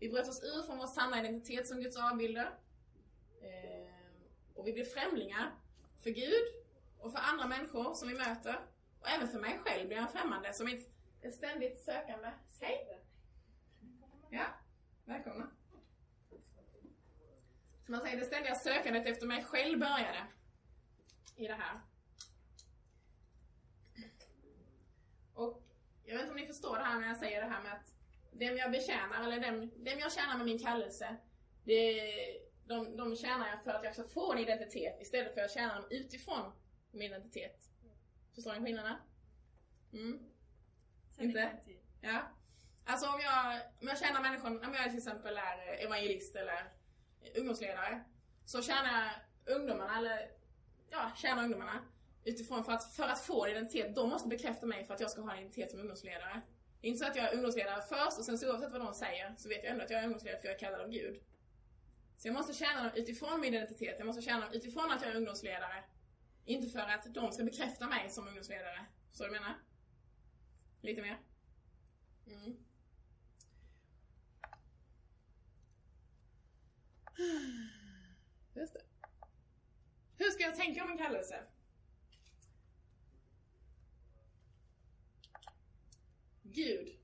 Vi 0.00 0.08
bröt 0.08 0.28
oss 0.28 0.42
ur 0.42 0.62
från 0.62 0.78
vår 0.78 0.86
sanna 0.86 1.20
identitet 1.20 1.68
som 1.68 1.80
Guds 1.80 1.96
avbilder. 1.96 2.58
Eh, 3.42 3.92
och 4.54 4.66
vi 4.66 4.72
blev 4.72 4.84
främlingar 4.84 5.54
för 6.02 6.10
Gud 6.10 6.44
och 6.98 7.12
för 7.12 7.18
andra 7.18 7.46
människor 7.46 7.94
som 7.94 8.08
vi 8.08 8.14
möter. 8.14 8.60
Och 9.00 9.08
även 9.08 9.28
för 9.28 9.38
mig 9.38 9.58
själv 9.58 9.88
blir 9.88 9.96
jag 9.96 10.12
främmande 10.12 10.52
som 10.52 10.66
ett, 10.66 10.90
ett 11.22 11.34
ständigt 11.34 11.80
sökande. 11.80 12.32
Hej! 12.60 13.00
Ja, 14.30 14.46
välkomna. 15.04 15.50
Som 17.84 17.92
man 17.92 18.00
säger, 18.00 18.16
det 18.16 18.24
ständiga 18.24 18.54
sökandet 18.54 19.06
efter 19.06 19.26
mig 19.26 19.44
själv 19.44 19.78
började 19.78 20.26
i 21.36 21.46
det 21.46 21.54
här. 21.54 21.80
Och 25.34 25.62
jag 26.04 26.14
vet 26.14 26.20
inte 26.20 26.30
om 26.30 26.36
ni 26.36 26.46
förstår 26.46 26.76
det 26.76 26.84
här 26.84 27.00
när 27.00 27.08
jag 27.08 27.16
säger 27.16 27.40
det 27.40 27.50
här 27.50 27.62
med 27.62 27.72
att 27.72 27.99
dem 28.32 28.56
jag 28.56 28.70
betjänar, 28.70 29.24
eller 29.24 29.40
dem, 29.40 29.60
dem 29.60 29.98
jag 29.98 30.12
tjänar 30.12 30.36
med 30.36 30.46
min 30.46 30.58
kallelse, 30.58 31.16
det, 31.64 32.02
de, 32.66 32.96
de 32.96 33.16
tjänar 33.16 33.48
jag 33.48 33.64
för 33.64 33.70
att 33.70 33.84
jag 33.84 33.94
ska 33.94 34.04
få 34.04 34.32
en 34.32 34.38
identitet 34.38 35.00
istället 35.00 35.34
för 35.34 35.40
att 35.40 35.44
jag 35.44 35.50
tjänar 35.50 35.74
dem 35.74 35.86
utifrån 35.90 36.52
min 36.90 37.02
identitet. 37.02 37.70
Förstår 38.34 38.54
ni 38.54 38.66
skillnaden? 38.66 38.96
Mm. 39.92 40.18
Inte? 41.18 41.50
Ja. 42.00 42.22
Alltså 42.84 43.06
om 43.06 43.20
jag, 43.20 43.60
om 43.80 43.88
jag 43.88 43.98
tjänar 43.98 44.22
människor, 44.22 44.48
om 44.48 44.74
jag 44.74 44.84
till 44.84 44.98
exempel 44.98 45.36
är 45.36 45.84
evangelist 45.84 46.36
eller 46.36 46.72
ungdomsledare, 47.36 48.04
så 48.44 48.62
tjänar 48.62 49.26
ungdomarna, 49.46 49.98
eller 49.98 50.30
ja, 50.90 51.10
tjänar 51.16 51.44
ungdomarna 51.44 51.84
utifrån 52.24 52.64
för 52.64 52.72
att, 52.72 52.94
för 52.94 53.04
att 53.04 53.20
få 53.20 53.44
en 53.44 53.50
identitet, 53.50 53.94
de 53.94 54.10
måste 54.10 54.28
bekräfta 54.28 54.66
mig 54.66 54.84
för 54.84 54.94
att 54.94 55.00
jag 55.00 55.10
ska 55.10 55.20
ha 55.20 55.32
en 55.32 55.38
identitet 55.38 55.70
som 55.70 55.80
ungdomsledare. 55.80 56.40
Det 56.80 56.86
är 56.86 56.88
inte 56.88 57.04
så 57.04 57.10
att 57.10 57.16
jag 57.16 57.24
är 57.24 57.34
ungdomsledare 57.34 57.82
först 57.82 58.18
och 58.18 58.24
sen 58.24 58.38
så 58.38 58.50
oavsett 58.50 58.72
vad 58.72 58.80
de 58.80 58.94
säger 58.94 59.34
så 59.38 59.48
vet 59.48 59.64
jag 59.64 59.72
ändå 59.72 59.84
att 59.84 59.90
jag 59.90 60.00
är 60.00 60.04
ungdomsledare 60.04 60.40
för 60.40 60.48
jag 60.48 60.54
är 60.54 60.58
kallad 60.58 60.80
av 60.80 60.90
Gud. 60.90 61.22
Så 62.16 62.28
jag 62.28 62.34
måste 62.34 62.52
tjäna 62.52 62.82
dem 62.82 62.92
utifrån 62.94 63.40
min 63.40 63.54
identitet, 63.54 63.94
jag 63.98 64.06
måste 64.06 64.22
tjäna 64.22 64.40
dem 64.40 64.54
utifrån 64.54 64.90
att 64.90 65.02
jag 65.02 65.10
är 65.10 65.16
ungdomsledare. 65.16 65.84
Inte 66.44 66.68
för 66.68 66.78
att 66.78 67.14
de 67.14 67.32
ska 67.32 67.44
bekräfta 67.44 67.86
mig 67.86 68.10
som 68.10 68.28
ungdomsledare. 68.28 68.86
Så 69.12 69.24
du 69.24 69.30
menar? 69.30 69.54
Lite 70.80 71.02
mer? 71.02 71.18
Mm. 72.26 72.56
Just 78.54 78.74
det. 78.74 78.80
Hur 80.16 80.30
ska 80.30 80.42
jag 80.42 80.56
tänka 80.56 80.84
om 80.84 80.90
en 80.90 80.98
kallelse? 80.98 81.42
Gud, 86.52 86.96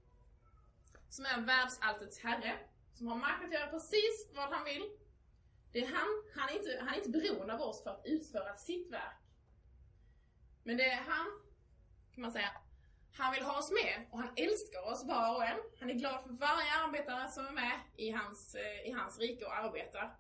som 1.08 1.24
är 1.24 1.40
världsalltets 1.40 2.18
herre, 2.18 2.58
som 2.94 3.06
har 3.06 3.16
makt 3.16 3.44
att 3.44 3.52
göra 3.52 3.70
precis 3.70 4.28
vad 4.34 4.52
han 4.52 4.64
vill. 4.64 4.90
Det 5.72 5.78
är 5.78 5.86
han, 5.86 6.22
han, 6.36 6.48
är 6.48 6.58
inte, 6.58 6.78
han 6.80 6.88
är 6.88 6.96
inte 6.96 7.10
beroende 7.10 7.54
av 7.54 7.60
oss 7.60 7.82
för 7.82 7.90
att 7.90 8.06
utföra 8.06 8.56
sitt 8.56 8.92
verk. 8.92 9.16
Men 10.62 10.76
det 10.76 10.90
är 10.90 11.02
han, 11.02 11.26
kan 12.14 12.22
man 12.22 12.32
säga, 12.32 12.50
han 13.12 13.32
vill 13.34 13.42
ha 13.42 13.58
oss 13.58 13.70
med 13.70 14.06
och 14.10 14.18
han 14.18 14.32
älskar 14.36 14.92
oss 14.92 15.04
var 15.04 15.36
och 15.36 15.44
en. 15.44 15.58
Han 15.78 15.90
är 15.90 15.94
glad 15.94 16.22
för 16.22 16.30
varje 16.30 16.72
arbetare 16.72 17.30
som 17.30 17.46
är 17.46 17.52
med 17.52 17.80
i 17.96 18.10
hans, 18.10 18.54
eh, 18.54 18.88
i 18.88 18.90
hans 18.90 19.18
rike 19.18 19.44
och 19.44 19.56
arbetar. 19.56 20.16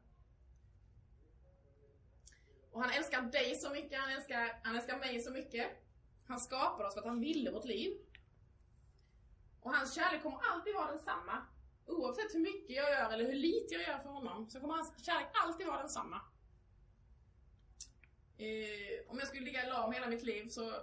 Och 2.70 2.82
han 2.82 2.92
älskar 2.92 3.22
dig 3.22 3.54
så 3.54 3.70
mycket, 3.70 4.00
han 4.00 4.12
älskar, 4.12 4.60
han 4.62 4.76
älskar 4.76 4.98
mig 4.98 5.20
så 5.20 5.30
mycket. 5.30 5.66
Han 6.26 6.40
skapade 6.40 6.88
oss 6.88 6.94
för 6.94 7.00
att 7.00 7.06
han 7.06 7.20
ville 7.20 7.50
vårt 7.50 7.64
liv. 7.64 7.98
Och 9.66 9.74
hans 9.74 9.94
kärlek 9.94 10.22
kommer 10.22 10.38
alltid 10.52 10.74
vara 10.74 10.90
densamma. 10.90 11.46
Oavsett 11.86 12.34
hur 12.34 12.40
mycket 12.40 12.76
jag 12.76 12.90
gör 12.90 13.10
eller 13.12 13.24
hur 13.24 13.34
lite 13.34 13.74
jag 13.74 13.82
gör 13.82 13.98
för 13.98 14.08
honom 14.08 14.50
så 14.50 14.60
kommer 14.60 14.74
hans 14.74 15.04
kärlek 15.04 15.28
alltid 15.32 15.66
vara 15.66 15.78
densamma. 15.78 16.20
Eh, 18.38 19.10
om 19.10 19.18
jag 19.18 19.28
skulle 19.28 19.44
ligga 19.44 19.68
lam 19.68 19.92
hela 19.92 20.06
mitt 20.06 20.22
liv 20.22 20.48
så, 20.48 20.82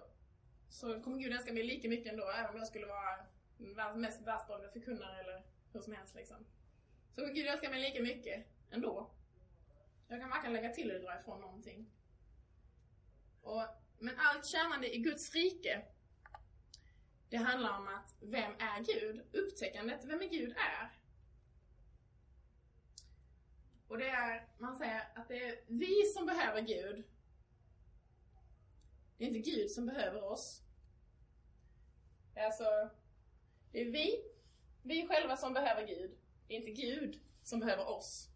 så 0.69 1.01
kommer 1.01 1.17
Gud 1.17 1.33
älska 1.33 1.53
mig 1.53 1.63
lika 1.63 1.89
mycket 1.89 2.11
ändå, 2.11 2.31
även 2.31 2.51
om 2.51 2.57
jag 2.57 2.67
skulle 2.67 2.85
vara 2.85 3.25
världens 3.57 4.01
mest 4.01 4.27
världsberömda 4.27 4.69
förkunnare 4.69 5.19
eller 5.19 5.43
hur 5.73 5.81
som 5.81 5.93
helst 5.93 6.15
liksom. 6.15 6.45
Så 7.15 7.21
kommer 7.21 7.33
Gud 7.33 7.47
älska 7.47 7.69
mig 7.69 7.81
lika 7.81 8.03
mycket 8.03 8.47
ändå. 8.71 9.11
Jag 10.07 10.19
kan 10.19 10.29
varken 10.29 10.53
lägga 10.53 10.69
till 10.69 10.91
eller 10.91 10.99
dra 10.99 11.19
ifrån 11.19 11.41
någonting. 11.41 11.89
Och, 13.41 13.63
men 13.99 14.19
allt 14.19 14.45
tjänande 14.45 14.95
i 14.95 14.97
Guds 14.97 15.33
rike, 15.33 15.85
det 17.33 17.39
handlar 17.39 17.77
om 17.77 17.87
att 17.87 18.15
vem 18.19 18.51
är 18.59 18.83
Gud? 18.83 19.25
Upptäckandet 19.31 20.05
vem 20.05 20.21
är 20.21 20.25
Gud 20.25 20.51
är. 20.51 20.89
Och 23.87 23.97
det 23.97 24.09
är, 24.09 24.47
man 24.57 24.75
säger 24.75 25.11
att 25.15 25.27
det 25.27 25.49
är 25.49 25.59
vi 25.67 26.03
som 26.15 26.25
behöver 26.25 26.61
Gud. 26.61 27.03
Det 29.17 29.23
är 29.23 29.27
inte 29.27 29.51
Gud 29.51 29.71
som 29.71 29.85
behöver 29.85 30.23
oss. 30.23 30.61
Det 32.33 32.39
är 32.39 32.45
alltså, 32.45 32.89
det 33.71 33.81
är 33.81 33.91
vi, 33.91 34.23
vi 34.81 35.07
själva 35.07 35.37
som 35.37 35.53
behöver 35.53 35.87
Gud. 35.87 36.17
Det 36.47 36.53
är 36.53 36.57
inte 36.57 36.81
Gud 36.81 37.19
som 37.43 37.59
behöver 37.59 37.89
oss. 37.89 38.29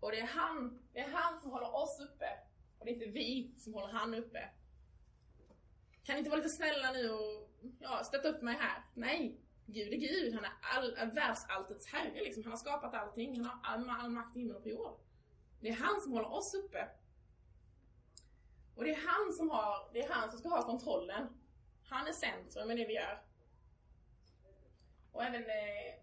Och 0.00 0.10
det 0.10 0.20
är 0.20 0.26
han, 0.26 0.82
det 0.92 1.00
är 1.00 1.08
han 1.08 1.40
som 1.40 1.50
håller 1.50 1.74
oss 1.74 2.00
uppe. 2.00 2.38
Och 2.78 2.84
det 2.84 2.90
är 2.90 2.94
inte 2.94 3.10
vi 3.10 3.54
som 3.58 3.74
håller 3.74 3.92
han 3.92 4.14
uppe. 4.14 4.48
Kan 6.08 6.14
ni 6.14 6.18
inte 6.18 6.30
vara 6.30 6.40
lite 6.40 6.54
snälla 6.54 6.92
nu 6.92 7.10
och 7.10 7.50
ja, 7.78 8.04
stötta 8.04 8.28
upp 8.28 8.42
mig 8.42 8.54
här? 8.54 8.82
Nej, 8.94 9.40
Gud 9.66 9.92
är 9.92 9.96
Gud. 9.96 10.34
Han 10.34 10.44
är, 10.44 10.52
all, 10.60 11.10
världsalltets 11.14 11.86
herre 11.86 12.24
liksom. 12.24 12.42
Han 12.42 12.52
har 12.52 12.58
skapat 12.58 12.94
allting. 12.94 13.36
Han 13.36 13.44
har 13.44 13.60
all, 13.62 13.90
all 13.90 14.10
makt 14.10 14.36
i 14.36 14.38
himmel 14.38 14.56
och 14.56 14.62
på 14.62 14.68
jord. 14.68 15.00
Det 15.60 15.68
är 15.68 15.74
han 15.74 16.00
som 16.00 16.12
håller 16.12 16.32
oss 16.32 16.54
uppe. 16.54 16.88
Och 18.74 18.84
det 18.84 18.90
är 18.90 19.06
han 19.06 19.32
som 19.32 19.50
har, 19.50 19.90
det 19.92 20.02
är 20.02 20.08
han 20.08 20.30
som 20.30 20.38
ska 20.38 20.48
ha 20.48 20.62
kontrollen. 20.62 21.28
Han 21.84 22.06
är 22.06 22.12
centrum 22.12 22.70
i 22.70 22.76
det 22.76 22.86
vi 22.86 22.94
gör. 22.94 23.22
Och 25.12 25.24
även, 25.24 25.42
eh, 25.42 26.02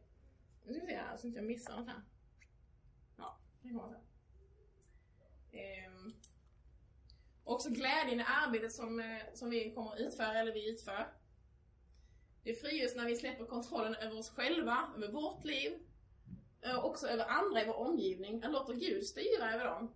nu 0.63 0.73
ska 0.73 0.85
vi 0.85 0.87
se 0.87 0.95
här 0.95 1.17
så 1.17 1.27
inte 1.27 1.39
jag 1.39 1.47
missar 1.47 1.77
något 1.77 1.87
här. 1.87 2.01
Ja, 3.17 3.39
det 3.61 3.69
kommer 3.69 3.89
sen. 3.89 4.01
Ehm, 5.59 6.13
också 7.45 7.69
glädjen 7.69 8.19
i 8.19 8.23
arbetet 8.27 8.73
som, 8.73 8.99
eh, 8.99 9.33
som 9.33 9.49
vi 9.49 9.73
kommer 9.73 9.91
att 9.91 9.99
utföra, 9.99 10.39
eller 10.39 10.53
vi 10.53 10.69
utför. 10.69 11.07
Det 12.43 12.53
frigörs 12.53 12.95
när 12.95 13.05
vi 13.05 13.15
släpper 13.15 13.45
kontrollen 13.45 13.95
över 13.95 14.19
oss 14.19 14.29
själva, 14.29 14.93
över 14.95 15.11
vårt 15.11 15.45
liv, 15.45 15.73
eh, 16.61 16.85
också 16.85 17.07
över 17.07 17.25
andra 17.25 17.61
i 17.61 17.65
vår 17.65 17.75
omgivning, 17.75 18.43
att 18.43 18.51
låta 18.51 18.73
Gud 18.73 19.05
styra 19.05 19.53
över 19.53 19.65
dem. 19.65 19.93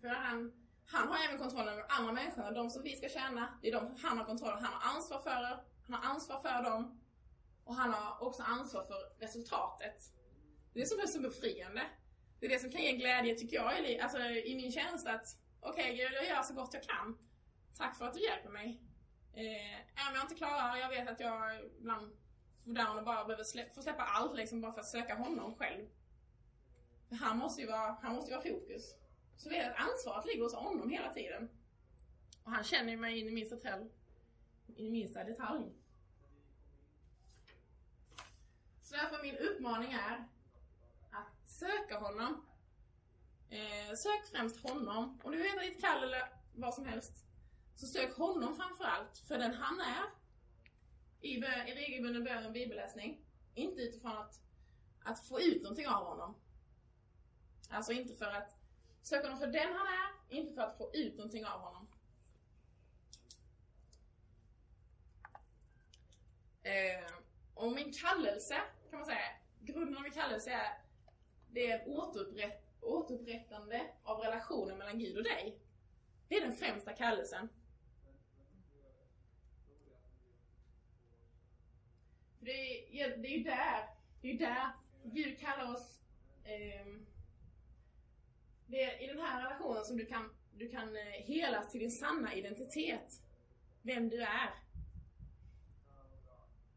För 0.00 0.08
han, 0.08 0.52
han 0.86 1.08
har 1.08 1.24
även 1.24 1.38
kontrollen 1.38 1.72
över 1.72 1.86
andra 1.88 2.12
människor, 2.12 2.54
de 2.54 2.70
som 2.70 2.82
vi 2.82 2.96
ska 2.96 3.08
tjäna, 3.08 3.58
det 3.62 3.68
är 3.68 3.72
de 3.72 3.96
han 4.02 4.18
har 4.18 4.24
kontroll 4.24 4.52
Han 4.52 4.72
har 4.72 4.94
ansvar 4.94 5.18
för, 5.18 5.64
han 5.86 6.02
har 6.02 6.10
ansvar 6.10 6.40
för 6.40 6.62
dem. 6.62 7.00
Och 7.64 7.74
han 7.74 7.92
har 7.92 8.26
också 8.26 8.42
ansvar 8.42 8.84
för 8.84 9.24
resultatet. 9.24 10.12
Det 10.72 10.78
är 10.78 10.82
det 10.82 10.88
som 10.88 11.00
är 11.00 11.06
så 11.06 11.20
befriande. 11.20 11.82
Det 12.40 12.46
är 12.46 12.50
det 12.50 12.58
som 12.58 12.70
kan 12.70 12.82
ge 12.82 12.92
glädje, 12.92 13.34
tycker 13.34 13.56
jag, 13.56 13.90
i, 13.90 14.00
alltså, 14.00 14.18
i 14.18 14.56
min 14.56 14.72
tjänst 14.72 15.06
att 15.06 15.43
okej 15.64 15.92
okay, 15.92 15.96
Gud, 15.96 16.12
jag 16.12 16.26
gör 16.26 16.42
så 16.42 16.54
gott 16.54 16.74
jag 16.74 16.82
kan. 16.82 17.18
Tack 17.76 17.96
för 17.96 18.04
att 18.04 18.14
du 18.14 18.20
hjälper 18.20 18.50
mig. 18.50 18.80
Eh, 19.32 20.08
om 20.08 20.14
jag 20.14 20.24
inte 20.24 20.34
klarar, 20.34 20.76
jag 20.76 20.88
vet 20.88 21.08
att 21.08 21.20
jag 21.20 21.64
ibland 21.78 22.12
får 22.64 22.72
down 22.72 22.98
och 22.98 23.04
bara 23.04 23.24
behöver 23.24 23.44
slä, 23.44 23.70
få 23.74 23.82
släppa 23.82 24.02
allt 24.02 24.36
liksom 24.36 24.60
bara 24.60 24.72
för 24.72 24.80
att 24.80 24.88
söka 24.88 25.14
honom 25.14 25.54
själv. 25.54 25.86
För 27.08 27.16
han 27.16 27.38
måste 27.38 27.60
ju 27.60 27.66
vara, 27.66 27.96
han 28.02 28.14
måste 28.14 28.30
ju 28.30 28.36
vara 28.36 28.48
fokus. 28.48 28.94
Så 29.36 29.48
vet 29.48 29.58
jag 29.58 29.72
att 29.72 29.90
ansvaret 29.90 30.26
ligger 30.26 30.42
hos 30.42 30.54
honom 30.54 30.90
hela 30.90 31.12
tiden. 31.12 31.48
Och 32.44 32.50
han 32.50 32.64
känner 32.64 32.90
ju 32.90 32.96
mig 32.96 33.18
in 33.18 33.28
i 33.28 33.32
minsta 33.32 33.56
detalj. 33.56 33.90
In 34.76 34.86
i 34.86 34.90
minsta 34.90 35.24
detalj. 35.24 35.72
Så 38.82 38.96
därför 38.96 39.22
min 39.22 39.36
uppmaning 39.36 39.92
är 39.92 40.28
att 41.10 41.48
söka 41.48 41.98
honom. 41.98 42.46
Eh, 43.50 43.94
sök 43.96 44.26
främst 44.32 44.62
honom. 44.62 45.20
Om 45.22 45.32
du 45.32 45.38
vet 45.38 45.60
ditt 45.60 45.80
kall 45.80 46.02
eller 46.02 46.28
vad 46.54 46.74
som 46.74 46.86
helst. 46.86 47.26
Så 47.74 47.86
sök 47.86 48.16
honom 48.16 48.56
framförallt, 48.56 49.18
för 49.18 49.38
den 49.38 49.54
han 49.54 49.80
är. 49.80 50.04
I, 51.20 51.30
i 51.30 51.74
regelbunden 51.74 52.24
bön 52.24 52.46
och 52.46 52.52
bibelläsning. 52.52 53.24
Inte 53.54 53.82
utifrån 53.82 54.12
att, 54.12 54.40
att 55.04 55.28
få 55.28 55.40
ut 55.40 55.62
någonting 55.62 55.86
av 55.86 56.04
honom. 56.04 56.34
Alltså 57.70 57.92
inte 57.92 58.14
för 58.14 58.30
att 58.30 58.56
söka 59.02 59.22
honom 59.26 59.38
för 59.38 59.46
den 59.46 59.72
han 59.72 59.86
är, 59.86 60.36
inte 60.38 60.54
för 60.54 60.62
att 60.62 60.78
få 60.78 60.90
ut 60.94 61.16
någonting 61.16 61.46
av 61.46 61.60
honom. 61.60 61.88
Eh, 66.62 67.14
och 67.54 67.72
min 67.72 67.92
kallelse, 67.92 68.56
kan 68.90 68.98
man 68.98 69.06
säga, 69.06 69.18
grunden 69.60 69.96
av 69.96 70.02
min 70.02 70.12
kallelse 70.12 70.50
är 70.50 70.84
det 71.54 71.70
är 71.70 71.88
återupprätt, 71.88 72.63
återupprättande 72.84 73.86
av 74.02 74.18
relationen 74.18 74.78
mellan 74.78 74.98
Gud 74.98 75.16
och 75.16 75.24
dig. 75.24 75.58
Det 76.28 76.36
är 76.36 76.40
den 76.40 76.56
främsta 76.56 76.92
kallelsen. 76.92 77.48
Det 82.40 83.00
är, 83.00 83.16
det 83.16 83.28
är 83.28 83.38
ju 83.38 83.44
där, 83.44 83.88
det 84.20 84.30
är 84.30 84.38
där 84.38 84.72
Gud 85.02 85.40
kallar 85.40 85.72
oss 85.72 86.00
eh, 86.44 86.86
det 88.66 88.82
är 88.82 89.02
i 89.02 89.06
den 89.06 89.20
här 89.20 89.42
relationen 89.42 89.84
som 89.84 89.96
du 89.96 90.06
kan, 90.06 90.30
du 90.54 90.68
kan 90.68 90.96
eh, 90.96 91.02
helas 91.02 91.70
till 91.70 91.80
din 91.80 91.90
sanna 91.90 92.34
identitet. 92.34 93.20
Vem 93.82 94.08
du 94.08 94.22
är. 94.22 94.50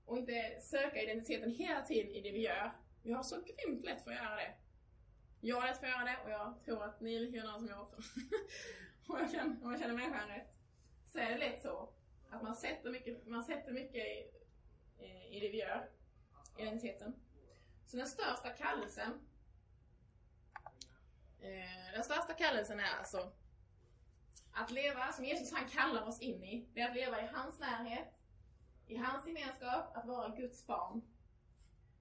Och 0.06 0.18
inte 0.18 0.60
söka 0.62 1.02
identiteten 1.02 1.52
hela 1.52 1.82
tiden 1.82 2.12
i 2.12 2.22
det 2.22 2.32
vi 2.32 2.40
gör. 2.40 2.72
Vi 3.04 3.12
har 3.12 3.24
så 3.24 3.36
grymt 3.36 3.86
lätt 3.86 4.04
för 4.04 4.12
att 4.12 4.18
göra 4.18 4.36
det. 4.36 4.54
Jag 5.42 5.62
har 5.62 5.68
lätt 5.68 5.78
för 5.78 5.88
att 5.88 5.92
göra 5.92 6.04
det 6.04 6.18
och 6.24 6.30
jag 6.30 6.62
tror 6.66 6.84
att 6.84 7.02
ni 7.02 7.16
är 7.16 7.20
lika 7.20 7.42
som 7.42 7.68
jag 7.68 7.82
också. 7.82 7.98
om, 9.08 9.20
jag 9.20 9.32
känner, 9.32 9.64
om 9.64 9.72
jag 9.72 9.80
känner 9.80 9.96
människan 9.96 10.28
rätt. 10.28 10.54
Så 11.06 11.20
är 11.20 11.30
det 11.30 11.38
lätt 11.38 11.62
så. 11.62 11.90
Att 12.30 12.44
man 12.44 12.56
sätter 12.56 12.92
mycket, 12.92 13.28
man 13.28 13.44
sätter 13.44 13.72
mycket 13.72 13.96
i, 13.96 14.32
eh, 15.00 15.36
i 15.36 15.40
det 15.40 15.50
vi 15.50 15.60
gör. 15.60 15.90
Identiteten. 16.58 17.16
Så 17.86 17.98
den 17.98 18.08
största 18.08 18.50
kallelsen 18.50 19.28
eh, 21.40 21.94
Den 21.94 22.04
största 22.04 22.34
kallelsen 22.34 22.80
är 22.80 22.98
alltså 23.00 23.32
att 24.52 24.72
leva 24.72 25.12
som 25.12 25.26
Jesus 25.26 25.54
han 25.54 25.70
kallar 25.70 26.08
oss 26.08 26.22
in 26.22 26.44
i. 26.44 26.70
Det 26.74 26.82
är 26.82 26.90
att 26.90 26.96
leva 26.96 27.22
i 27.22 27.28
hans 27.28 27.60
närhet, 27.60 28.14
i 28.88 28.96
hans 28.96 29.28
gemenskap, 29.28 29.98
att 29.98 30.06
vara 30.06 30.36
Guds 30.36 30.68
barn. 30.68 31.02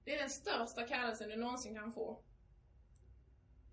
Det 0.03 0.15
är 0.15 0.19
den 0.19 0.29
största 0.29 0.87
kallelsen 0.87 1.29
du 1.29 1.35
någonsin 1.35 1.75
kan 1.75 1.91
få. 1.91 2.23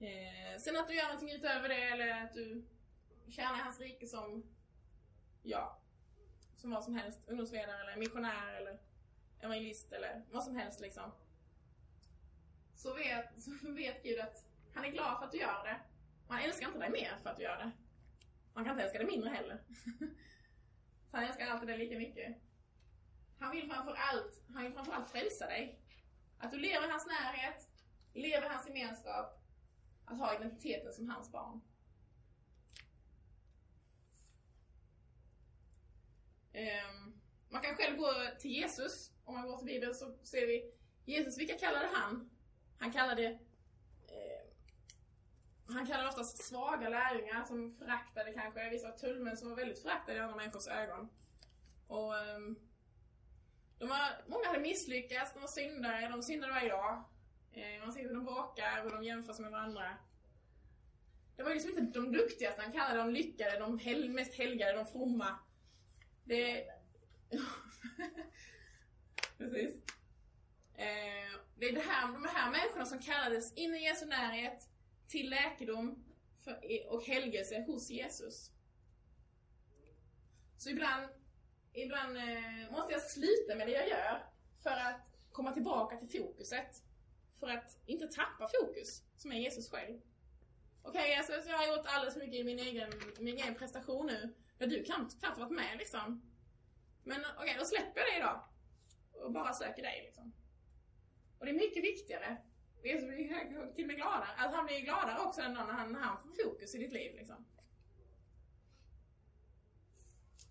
Eh, 0.01 0.59
sen 0.59 0.77
att 0.77 0.89
du 0.89 0.95
gör 0.95 1.05
någonting 1.05 1.31
utöver 1.31 1.69
det 1.69 1.83
eller 1.83 2.25
att 2.25 2.35
du 2.35 2.65
tjänar 3.29 3.55
hans 3.55 3.81
rike 3.81 4.07
som, 4.07 4.45
ja, 5.43 5.81
som 6.57 6.71
vad 6.71 6.85
som 6.85 6.95
helst. 6.95 7.21
Ungdomsledare 7.27 7.83
eller 7.83 7.97
missionär 7.97 8.55
eller 8.55 8.79
evangelist 9.41 9.93
eller 9.93 10.25
vad 10.31 10.45
som 10.45 10.57
helst 10.57 10.81
liksom. 10.81 11.13
Så 12.75 12.95
vet, 12.95 13.43
så 13.43 13.73
vet 13.73 14.03
Gud 14.03 14.21
att 14.21 14.45
han 14.75 14.85
är 14.85 14.91
glad 14.91 15.19
för 15.19 15.25
att 15.25 15.33
du 15.33 15.39
gör 15.39 15.65
det. 15.65 15.81
Och 16.27 16.35
han 16.35 16.45
älskar 16.45 16.67
inte 16.67 16.79
dig 16.79 16.91
mer 16.91 17.17
för 17.23 17.31
att 17.31 17.37
du 17.37 17.43
gör 17.43 17.57
det. 17.57 17.71
Man 18.55 18.65
kan 18.65 18.73
inte 18.73 18.83
älska 18.83 18.99
dig 18.99 19.07
mindre 19.07 19.31
heller. 19.31 19.63
så 21.11 21.17
han 21.17 21.25
älskar 21.25 21.47
alltid 21.47 21.69
dig 21.69 21.79
lika 21.79 21.99
mycket. 21.99 22.37
Han 23.39 23.51
vill 23.51 23.71
framförallt, 23.71 24.43
han 24.55 24.63
vill 24.65 24.73
framför 24.73 24.93
allt 24.93 25.11
frälsa 25.11 25.47
dig. 25.47 25.81
Att 26.39 26.51
du 26.51 26.59
lever 26.59 26.87
i 26.87 26.91
hans 26.91 27.07
närhet, 27.07 27.69
lever 28.13 28.47
i 28.47 28.49
hans 28.49 28.67
gemenskap, 28.67 29.44
att 30.05 30.19
ha 30.19 30.37
identiteten 30.37 30.93
som 30.93 31.09
hans 31.09 31.33
barn. 31.33 31.61
Um, 36.55 37.21
man 37.49 37.63
kan 37.63 37.77
själv 37.77 37.97
gå 37.97 38.13
till 38.39 38.51
Jesus, 38.51 39.13
om 39.25 39.35
man 39.35 39.47
går 39.47 39.57
till 39.57 39.67
Bibeln 39.67 39.95
så 39.95 40.19
ser 40.23 40.47
vi 40.47 40.73
Jesus, 41.05 41.39
vilka 41.39 41.59
kallade 41.59 41.89
han? 41.93 42.31
Han 42.79 42.93
kallade 42.93 43.25
eh, 44.09 44.45
han 45.67 45.87
kallade 45.87 46.09
oftast 46.09 46.45
svaga 46.45 46.89
lärjungar 46.89 47.45
som 47.45 47.75
föraktade 47.75 48.33
kanske 48.33 48.71
vissa 48.71 48.91
tullmän 48.91 49.37
som 49.37 49.49
var 49.49 49.57
väldigt 49.57 49.83
föraktade 49.83 50.19
i 50.19 50.21
andra 50.21 50.37
människors 50.37 50.67
ögon. 50.67 51.09
Och 51.87 52.15
um, 52.15 52.59
de 53.79 53.89
var, 53.89 54.25
många 54.27 54.47
hade 54.47 54.61
misslyckats, 54.61 55.33
de 55.33 55.41
var 55.41 55.49
syndare, 55.49 56.09
de 56.09 56.23
syndade 56.23 56.53
varje 56.53 56.69
dag. 56.69 57.05
Eh, 57.55 57.81
man 57.81 57.93
ser 57.93 58.03
hur 58.03 58.15
de 58.15 58.25
bråkar, 58.25 58.83
hur 58.83 58.91
de 58.91 59.05
jämför 59.05 59.33
sig 59.33 59.43
med 59.43 59.53
varandra. 59.53 59.97
Det 61.37 61.43
var 61.43 61.55
liksom 61.55 61.79
inte 61.79 61.99
de 61.99 62.13
duktigaste 62.13 62.63
han 62.63 62.73
kallade 62.73 62.99
de 62.99 63.11
lyckade, 63.11 63.59
de 63.59 63.79
hel, 63.79 64.11
mest 64.11 64.35
helgade, 64.35 64.73
de 64.73 64.87
fromma. 64.87 65.39
Det... 66.25 66.65
Precis. 69.39 69.75
Eh, 70.75 71.41
det 71.57 71.67
är 71.67 71.73
det 71.73 71.81
här, 71.81 72.13
de 72.13 72.25
här 72.25 72.51
människorna 72.51 72.87
som 72.87 72.99
kallades 72.99 73.55
in 73.55 73.75
i 73.75 73.83
Jesu 73.83 74.07
närhet 74.07 74.69
till 75.09 75.31
läkedom 75.31 76.05
för, 76.45 76.61
och 76.89 77.05
helgelse 77.05 77.65
hos 77.67 77.91
Jesus. 77.91 78.51
Så 80.57 80.71
ibland, 80.71 81.09
ibland 81.73 82.17
eh, 82.17 82.73
måste 82.73 82.93
jag 82.93 83.03
sluta 83.03 83.55
med 83.55 83.67
det 83.67 83.73
jag 83.73 83.89
gör 83.89 84.23
för 84.63 84.71
att 84.71 85.01
komma 85.33 85.53
tillbaka 85.53 85.97
till 85.97 86.21
fokuset. 86.21 86.84
För 87.45 87.51
att 87.51 87.79
inte 87.87 88.07
tappa 88.07 88.49
fokus, 88.61 89.03
som 89.17 89.33
är 89.33 89.37
Jesus 89.37 89.71
själv. 89.71 90.01
Okej 90.83 91.01
okay, 91.01 91.11
Jesus, 91.11 91.47
jag 91.47 91.59
har 91.59 91.77
gjort 91.77 91.87
alldeles 91.87 92.15
för 92.15 92.21
mycket 92.21 92.41
i 92.41 92.45
min 92.45 92.59
egen, 92.59 92.93
min 93.19 93.39
egen 93.39 93.55
prestation 93.55 94.07
nu. 94.07 94.35
Ja, 94.59 94.67
du 94.67 94.85
kan 94.85 95.11
knappt 95.21 95.39
varit 95.39 95.53
med 95.53 95.79
liksom. 95.79 96.23
Men 97.03 97.21
okej, 97.21 97.43
okay, 97.43 97.59
då 97.59 97.65
släpper 97.65 98.01
jag 98.01 98.09
dig 98.09 98.21
då. 98.21 98.45
Och 99.21 99.33
bara 99.33 99.53
söker 99.53 99.83
dig 99.83 100.03
liksom. 100.05 100.33
Och 101.39 101.47
det 101.47 101.51
är 101.51 101.55
mycket 101.55 101.85
viktigare. 101.85 102.37
Jesus 102.85 103.09
blir 103.09 103.75
till 103.75 103.85
och 103.85 103.87
med 103.87 103.97
gladare. 103.97 104.29
Alltså 104.37 104.57
han 104.57 104.67
blir 104.67 104.81
gladare 104.81 105.19
också 105.19 105.41
än 105.41 105.53
när 105.53 105.61
han, 105.61 105.93
när 105.93 106.01
han 106.01 106.23
får 106.23 106.45
fokus 106.45 106.75
i 106.75 106.79
ditt 106.79 106.93
liv 106.93 107.15
liksom. 107.17 107.47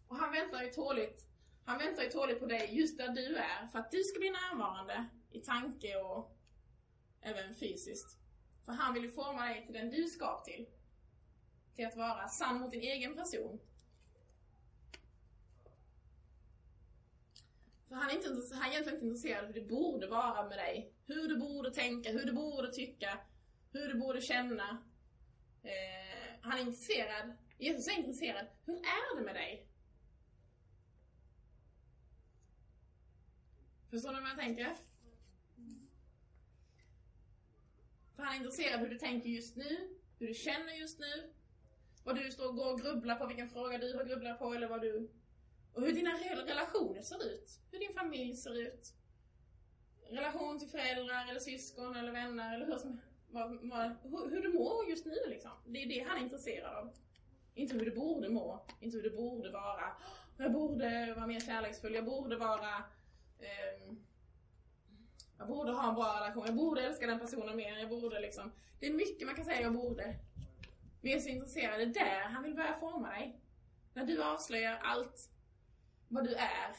Och 0.08 0.16
han 0.16 0.32
väntar 0.32 0.64
ju 0.64 0.70
tåligt 0.70 1.28
han 1.66 1.78
väntar 1.78 2.04
ju 2.04 2.10
tåligt 2.10 2.40
på 2.40 2.46
dig 2.46 2.70
just 2.72 2.98
där 2.98 3.10
du 3.10 3.36
är 3.36 3.68
för 3.68 3.80
att 3.80 3.92
du 3.92 4.04
ska 4.04 4.20
bli 4.20 4.30
närvarande 4.30 5.06
i 5.32 5.40
tanke 5.40 5.96
och 5.98 6.38
även 7.24 7.56
fysiskt. 7.56 8.18
För 8.66 8.72
han 8.72 8.94
vill 8.94 9.04
ju 9.04 9.12
forma 9.12 9.46
dig 9.46 9.66
till 9.66 9.74
den 9.74 9.90
du 9.90 10.08
skap 10.08 10.46
till. 10.46 10.66
Till 11.76 11.86
att 11.86 11.96
vara 11.96 12.28
sann 12.28 12.60
mot 12.60 12.72
din 12.72 12.82
egen 12.82 13.16
person. 13.16 13.60
För 17.88 17.96
han 17.96 18.10
är, 18.10 18.14
inte, 18.16 18.56
han 18.56 18.64
är 18.64 18.72
egentligen 18.72 18.96
inte 18.96 19.06
intresserad 19.06 19.46
av 19.46 19.48
hur 19.48 19.62
det 19.62 19.68
borde 19.68 20.08
vara 20.08 20.50
med 20.50 20.58
dig. 20.58 20.94
Hur 21.06 21.28
du 21.28 21.38
borde 21.38 21.74
tänka, 21.74 22.12
hur 22.12 22.26
du 22.26 22.34
borde 22.34 22.74
tycka, 22.74 23.20
hur 23.72 23.88
du 23.88 24.00
borde 24.00 24.22
känna. 24.22 24.84
Eh, 25.64 26.40
han 26.42 26.58
är 26.58 26.62
intresserad, 26.62 27.38
Jesus 27.58 27.88
är 27.88 27.98
intresserad, 27.98 28.48
hur 28.66 28.76
är 28.76 29.18
det 29.18 29.26
med 29.26 29.36
dig? 29.36 29.68
Förstår 33.90 34.12
ni 34.12 34.22
vad 34.22 34.30
jag 34.30 34.38
tänker? 34.38 34.76
För 38.16 38.24
han 38.24 38.34
är 38.34 38.38
intresserad 38.38 38.74
av 38.74 38.80
hur 38.80 38.90
du 38.90 38.98
tänker 38.98 39.30
just 39.30 39.56
nu, 39.56 39.98
hur 40.20 40.28
du 40.28 40.34
känner 40.34 40.74
just 40.74 41.00
nu, 41.00 41.34
vad 42.04 42.16
du 42.16 42.32
står 42.32 42.48
och 42.48 42.56
går 42.56 42.74
och 42.74 42.82
grubblar 42.82 43.16
på, 43.16 43.28
vilken 43.28 43.50
fråga 43.50 43.78
du 43.78 43.94
har 43.94 44.04
grubblat 44.04 44.40
på 44.40 44.54
eller 44.54 44.68
vad 44.68 44.82
du... 44.82 45.12
Och 45.74 45.82
hur 45.82 45.92
dina 45.92 46.12
relationer 46.46 47.02
ser 47.02 47.26
ut. 47.26 47.60
Hur 47.72 47.80
din 47.80 47.94
familj 47.94 48.36
ser 48.36 48.62
ut. 48.62 48.94
relation 50.10 50.60
till 50.60 50.68
föräldrar 50.68 51.30
eller 51.30 51.40
syskon 51.40 51.96
eller 51.96 52.12
vänner 52.12 52.56
eller 52.56 52.66
hur, 52.66 52.78
som, 52.78 53.02
vad, 53.30 53.70
vad, 53.70 53.96
hur, 54.04 54.30
hur 54.30 54.42
du 54.42 54.54
mår 54.54 54.90
just 54.90 55.06
nu 55.06 55.18
liksom. 55.28 55.52
Det 55.66 55.84
är 55.84 55.88
det 55.88 56.06
han 56.08 56.18
är 56.18 56.22
intresserad 56.22 56.76
av. 56.76 56.94
Inte 57.56 57.76
hur 57.76 57.86
du 57.86 57.92
borde 57.92 58.30
må, 58.30 58.66
inte 58.80 58.98
hur 58.98 59.04
du 59.04 59.10
borde 59.10 59.52
vara. 59.52 59.98
Jag 60.38 60.54
borde 60.54 61.14
vara 61.14 61.28
mer 61.28 61.40
kärleksfull, 61.40 61.94
jag 61.94 62.06
borde 62.06 62.38
vara 62.38 62.84
ehm, 63.40 64.04
jag 65.44 65.48
borde 65.48 65.72
ha 65.72 65.90
en 65.90 65.96
bra 65.96 66.16
relation, 66.20 66.44
jag 66.46 66.56
borde 66.56 66.82
älska 66.82 67.08
den 67.08 67.20
personen 67.20 67.56
mer, 67.56 67.78
jag 67.78 67.90
borde 67.90 68.20
liksom. 68.20 68.52
Det 68.80 68.88
är 68.88 68.94
mycket 68.94 69.28
man 69.28 69.36
kan 69.36 69.46
säga 69.46 69.62
jag 69.62 69.74
borde. 69.74 70.16
Vi 71.02 71.14
är 71.14 71.20
så 71.20 71.30
intresserade, 71.30 71.86
där 71.86 72.22
han 72.22 72.44
vill 72.44 72.56
börja 72.56 72.80
forma 72.80 73.10
dig. 73.10 73.40
När 73.94 74.06
du 74.06 74.24
avslöjar 74.24 74.80
allt 74.84 75.30
vad 76.08 76.24
du 76.24 76.36
är. 76.36 76.76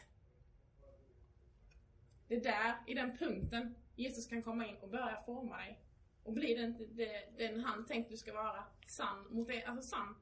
Det 2.29 2.35
är 2.35 2.41
där, 2.41 2.75
i 2.87 2.95
den 2.95 3.19
punkten, 3.19 3.75
Jesus 3.97 4.27
kan 4.27 4.43
komma 4.43 4.67
in 4.67 4.77
och 4.77 4.89
börja 4.89 5.23
forma 5.27 5.57
dig. 5.57 5.81
Och 6.23 6.33
bli 6.33 6.55
den, 6.55 6.97
den, 6.97 7.09
den 7.37 7.61
han 7.61 7.87
tänkt 7.87 8.11
du 8.11 8.17
ska 8.17 8.33
vara. 8.33 8.65
Sann 8.87 9.27
mot 9.31 9.49
det, 9.49 9.65
alltså 9.65 9.89
sann. 9.89 10.17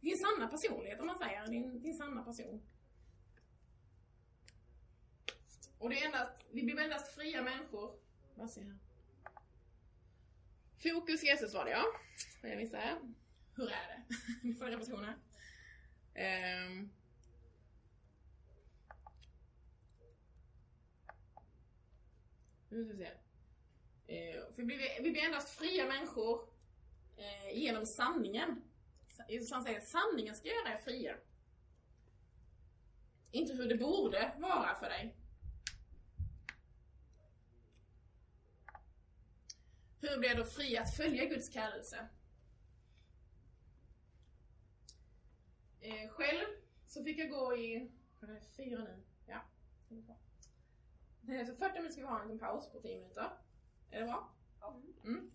Din 0.00 0.16
sanna 0.16 0.48
personlighet 0.48 1.00
om 1.00 1.06
man 1.06 1.18
säger, 1.18 1.46
din, 1.46 1.82
din 1.82 1.94
sanna 1.94 2.22
person. 2.22 2.62
Och 5.78 5.90
det 5.90 6.02
är 6.02 6.06
endast, 6.06 6.44
vi 6.50 6.62
blir 6.62 6.80
endast 6.80 7.14
fria 7.14 7.42
människor. 7.42 7.98
Vad 8.34 8.50
ser 8.50 8.62
här? 8.62 8.78
Fokus 10.82 11.22
Jesus 11.22 11.54
var 11.54 11.64
det 11.64 11.70
ja. 11.70 11.84
Jag 12.42 12.56
här. 12.78 12.98
Hur 13.56 13.66
är 13.66 13.68
det? 13.68 14.04
Ni 14.42 14.54
får 14.54 14.66
repetition 14.66 15.04
här. 15.04 15.16
Um. 16.68 16.90
Nu 22.68 22.84
ska 22.84 22.94
vi 22.94 22.98
se. 22.98 23.10
Uh, 24.08 24.54
för 24.54 24.62
vi 24.62 24.64
blir, 24.64 25.02
vi 25.02 25.10
blir 25.10 25.24
endast 25.24 25.48
fria 25.48 25.86
människor 25.86 26.48
uh, 27.18 27.58
genom 27.58 27.86
sanningen. 27.86 28.62
Jesus 29.28 29.52
han 29.52 29.62
säger 29.62 29.80
sanningen 29.80 30.34
ska 30.34 30.48
göra 30.48 30.72
er 30.72 30.78
fria. 30.78 31.16
Inte 33.30 33.52
hur 33.52 33.68
det 33.68 33.76
borde 33.76 34.32
vara 34.38 34.74
för 34.74 34.88
dig. 34.88 35.15
Hur 40.00 40.18
blir 40.18 40.28
jag 40.28 40.38
då 40.38 40.44
fri 40.44 40.76
att 40.78 40.96
följa 40.96 41.24
Guds 41.24 41.48
kallelse? 41.48 42.08
Eh, 45.80 46.08
själv 46.08 46.46
så 46.86 47.04
fick 47.04 47.18
jag 47.18 47.30
gå 47.30 47.56
i, 47.56 47.90
vad 48.20 48.30
är 48.30 48.34
det, 48.34 48.40
fyra 48.56 48.84
nu? 48.84 49.02
Ja. 49.26 49.40
Så 51.46 51.56
40 51.56 51.74
minuter 51.74 51.90
ska 51.90 52.00
vi 52.00 52.06
ha 52.06 52.20
en 52.20 52.28
liten 52.28 52.38
paus 52.38 52.72
på 52.72 52.80
10 52.80 52.98
minuter. 52.98 53.30
Är 53.90 54.00
det 54.00 54.06
bra? 54.06 54.30
Ja. 54.60 54.80
Mm. 55.04 55.30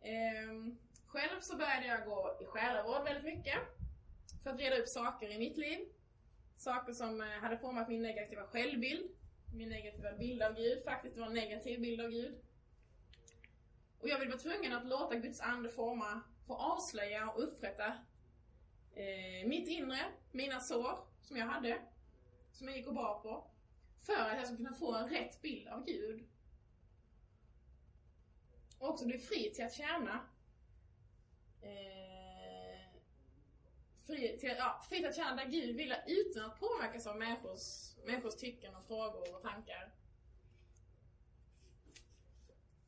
Eh, 0.00 0.74
själv 1.06 1.40
så 1.40 1.56
började 1.56 1.86
jag 1.86 2.04
gå 2.04 2.38
i 2.40 2.44
själavård 2.44 3.04
väldigt 3.04 3.24
mycket. 3.24 3.58
För 4.42 4.50
att 4.50 4.60
reda 4.60 4.76
upp 4.76 4.88
saker 4.88 5.28
i 5.28 5.38
mitt 5.38 5.56
liv. 5.56 5.88
Saker 6.56 6.92
som 6.92 7.20
eh, 7.20 7.28
hade 7.28 7.58
format 7.58 7.88
min 7.88 8.02
negativa 8.02 8.42
självbild. 8.46 9.10
Min 9.54 9.68
negativa 9.68 10.12
bild 10.12 10.42
av 10.42 10.54
Gud. 10.54 10.84
Faktiskt 10.84 11.16
var 11.16 11.26
en 11.26 11.34
negativ 11.34 11.80
bild 11.80 12.00
av 12.00 12.10
Gud. 12.10 12.40
Och 14.00 14.08
jag 14.08 14.18
vill 14.18 14.28
vara 14.28 14.38
tvungen 14.38 14.72
att 14.72 14.86
låta 14.86 15.14
Guds 15.14 15.40
ande 15.40 15.68
forma, 15.68 16.20
få 16.46 16.54
avslöja 16.54 17.30
och 17.30 17.42
upprätta 17.42 17.86
eh, 18.94 19.48
mitt 19.48 19.68
inre, 19.68 20.12
mina 20.32 20.60
sår 20.60 20.98
som 21.22 21.36
jag 21.36 21.46
hade, 21.46 21.80
som 22.52 22.68
jag 22.68 22.76
gick 22.76 22.86
och 22.86 22.94
bar 22.94 23.20
på. 23.20 23.50
För 24.00 24.16
att 24.16 24.36
jag 24.36 24.46
ska 24.46 24.56
kunna 24.56 24.74
få 24.74 24.94
en 24.94 25.08
rätt 25.08 25.42
bild 25.42 25.68
av 25.68 25.84
Gud. 25.84 26.28
Och 28.78 28.88
också 28.88 29.06
bli 29.06 29.18
fri 29.18 29.52
till 29.54 29.64
att 29.64 29.74
tjäna 29.74 30.28
eh, 31.62 32.40
fri, 34.06 34.38
till, 34.38 34.54
ja, 34.58 34.82
fri 34.88 34.98
till 34.98 35.08
att 35.08 35.16
tjäna 35.16 35.36
där 35.36 35.50
Gud 35.50 35.76
vill 35.76 35.94
utan 36.06 36.50
att 36.50 36.60
påverkas 36.60 37.06
av 37.06 37.16
människors, 37.16 37.96
människors 38.06 38.34
tycken 38.34 38.74
och 38.74 38.86
frågor 38.86 39.34
och 39.34 39.42
tankar. 39.42 39.94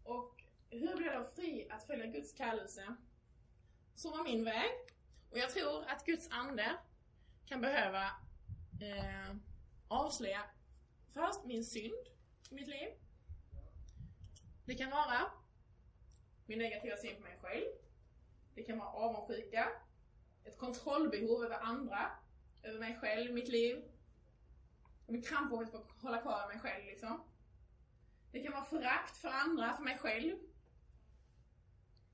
Och 0.04 0.42
hur 0.78 0.96
blir 0.96 1.06
jag 1.06 1.22
då 1.22 1.30
fri 1.30 1.68
att 1.70 1.86
följa 1.86 2.06
Guds 2.06 2.32
kallelse? 2.32 2.96
Så 3.94 4.10
var 4.10 4.24
min 4.24 4.44
väg. 4.44 4.70
Och 5.30 5.38
jag 5.38 5.50
tror 5.50 5.84
att 5.84 6.06
Guds 6.06 6.28
ande 6.30 6.78
kan 7.46 7.60
behöva 7.60 8.04
eh, 8.80 9.36
avslöja 9.88 10.44
först 11.12 11.44
min 11.44 11.64
synd 11.64 12.06
i 12.50 12.54
mitt 12.54 12.68
liv. 12.68 12.88
Det 14.64 14.74
kan 14.74 14.90
vara 14.90 15.30
min 16.46 16.58
negativa 16.58 16.96
syn 16.96 17.16
på 17.16 17.22
mig 17.22 17.38
själv. 17.40 17.64
Det 18.54 18.62
kan 18.62 18.78
vara 18.78 18.88
avundsjuka, 18.88 19.68
ett 20.44 20.58
kontrollbehov 20.58 21.44
över 21.44 21.58
andra, 21.58 22.10
över 22.62 22.78
mig 22.78 22.98
själv, 23.00 23.34
mitt 23.34 23.48
liv. 23.48 23.84
Jag 25.06 25.12
blir 25.12 25.66
för 25.66 25.78
att 25.78 26.02
hålla 26.02 26.22
kvar 26.22 26.48
mig 26.48 26.58
själv 26.58 26.84
liksom. 26.84 27.24
Det 28.32 28.40
kan 28.42 28.52
vara 28.52 28.64
förakt 28.64 29.16
för 29.16 29.28
andra, 29.28 29.72
för 29.72 29.82
mig 29.82 29.98
själv. 29.98 30.36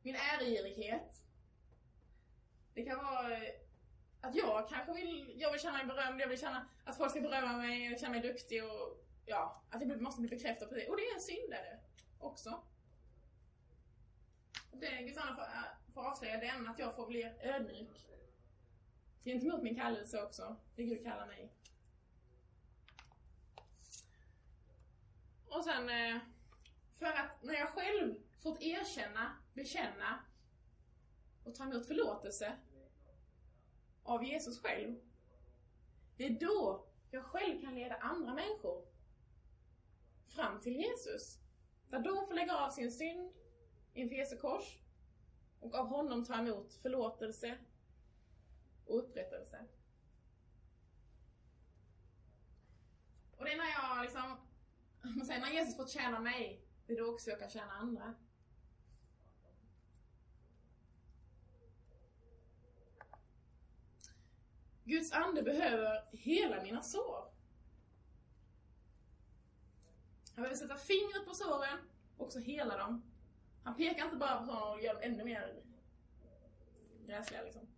Min 0.03 0.15
äregirighet. 0.15 1.23
Det 2.75 2.83
kan 2.83 2.99
vara 2.99 3.37
eh, 3.37 3.53
att 4.21 4.35
jag 4.35 4.69
kanske 4.69 4.93
vill, 4.93 5.35
jag 5.37 5.53
vill 5.53 5.61
känna 5.61 5.77
mig 5.77 5.87
berömd, 5.87 6.21
jag 6.21 6.29
vill 6.29 6.41
känna 6.41 6.69
att 6.85 6.97
folk 6.97 7.11
ska 7.11 7.21
berömma 7.21 7.57
mig, 7.57 7.91
jag 7.91 8.01
känna 8.01 8.13
mig 8.13 8.21
duktig 8.21 8.65
och 8.65 9.05
ja, 9.27 9.63
att 9.71 9.81
jag 9.81 10.01
måste 10.01 10.21
bli 10.21 10.31
bekräftad 10.31 10.67
på 10.67 10.75
det. 10.75 10.89
Och 10.89 10.97
det 10.97 11.03
är 11.03 11.15
en 11.15 11.21
syndare 11.21 11.79
också. 12.19 12.63
Det 14.73 15.03
Guds 15.03 15.19
ande 15.19 15.35
får, 15.35 15.43
eh, 15.43 15.93
får 15.95 16.07
avslöja 16.07 16.41
den, 16.41 16.69
att 16.69 16.79
jag 16.79 16.97
får 16.97 17.07
bli 17.07 17.33
ödmjuk 17.41 18.09
gentemot 19.25 19.63
min 19.63 19.77
kallelse 19.77 20.23
också, 20.23 20.57
det 20.77 20.85
Gud 20.85 21.05
kallar 21.05 21.27
mig. 21.27 21.53
Och 25.49 25.65
sen, 25.65 25.89
eh, 25.89 26.21
för 26.99 27.07
att 27.07 27.43
när 27.43 27.55
jag 27.55 27.69
själv 27.69 28.15
fått 28.41 28.63
erkänna, 28.63 29.37
bekänna 29.55 30.25
och 31.45 31.55
ta 31.55 31.65
emot 31.65 31.87
förlåtelse 31.87 32.57
av 34.03 34.25
Jesus 34.25 34.61
själv. 34.63 35.01
Det 36.17 36.27
är 36.27 36.31
då 36.41 36.87
jag 37.11 37.25
själv 37.25 37.61
kan 37.61 37.75
leda 37.75 37.97
andra 37.97 38.35
människor 38.35 38.87
fram 40.27 40.61
till 40.61 40.77
Jesus. 40.77 41.39
Där 41.89 41.99
de 41.99 42.27
får 42.27 42.35
lägga 42.35 42.57
av 42.57 42.71
sin 42.71 42.93
synd 42.93 43.33
inför 43.93 44.17
Jesu 44.17 44.37
kors 44.37 44.79
och 45.61 45.75
av 45.75 45.87
honom 45.87 46.25
ta 46.25 46.39
emot 46.39 46.75
förlåtelse 46.75 47.59
och 48.87 48.99
upprättelse. 48.99 49.67
Och 53.37 53.45
det 53.45 53.53
är 53.53 53.57
när 53.57 53.71
jag 53.71 54.03
liksom, 54.03 54.37
man 55.17 55.27
säger, 55.27 55.41
när 55.41 55.51
Jesus 55.51 55.77
får 55.77 55.87
tjäna 55.87 56.21
mig, 56.21 56.68
det 56.89 56.95
är 56.95 56.99
då 56.99 57.13
också 57.13 57.31
jag 57.31 57.39
kan 57.39 57.51
tjäna 57.51 57.73
andra. 57.73 58.15
Guds 64.85 65.13
ande 65.13 65.43
behöver 65.43 66.09
hela 66.13 66.63
mina 66.63 66.83
sår. 66.83 67.33
Han 70.35 70.43
behöver 70.43 70.55
sätta 70.55 70.77
fingret 70.77 71.27
på 71.27 71.35
såren 71.35 71.79
och 72.17 72.33
så 72.33 72.39
hela 72.39 72.77
dem. 72.77 73.03
Han 73.65 73.77
pekar 73.77 74.05
inte 74.05 74.17
bara 74.17 74.39
på 74.39 74.47
såren 74.47 74.73
och 74.73 74.83
gör 74.83 74.95
dem 74.95 75.03
ännu 75.03 75.25
mer 75.25 75.63
gräsliga 77.07 77.43
liksom. 77.43 77.69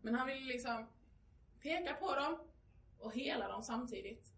Men 0.00 0.14
han 0.14 0.26
vill 0.26 0.44
liksom 0.44 0.86
peka 1.60 1.94
på 1.94 2.14
dem 2.14 2.38
och 2.98 3.14
hela 3.14 3.48
dem 3.48 3.62
samtidigt. 3.62 4.35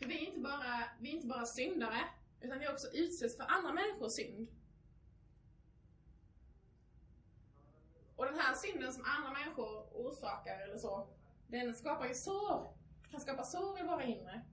För 0.00 0.06
vi 0.06 0.18
är 0.18 0.28
inte 0.28 0.40
bara, 0.40 0.84
vi 1.00 1.08
är 1.08 1.14
inte 1.14 1.26
bara 1.26 1.46
syndare, 1.46 2.00
utan 2.40 2.58
vi 2.58 2.68
också 2.68 2.88
utsätts 2.92 3.36
för 3.36 3.44
andra 3.44 3.72
människors 3.72 4.12
synd. 4.12 4.48
Och 8.16 8.24
den 8.24 8.38
här 8.38 8.54
synden 8.54 8.92
som 8.92 9.04
andra 9.06 9.32
människor 9.32 9.88
orsakar 9.92 10.60
eller 10.60 10.78
så, 10.78 11.08
den 11.46 11.74
skapar 11.74 12.08
ju 12.08 12.14
sår. 12.14 12.74
Kan 13.10 13.20
skapa 13.20 13.44
sår 13.44 13.80
i 13.80 13.82
våra 13.82 14.04
inre. 14.04 14.44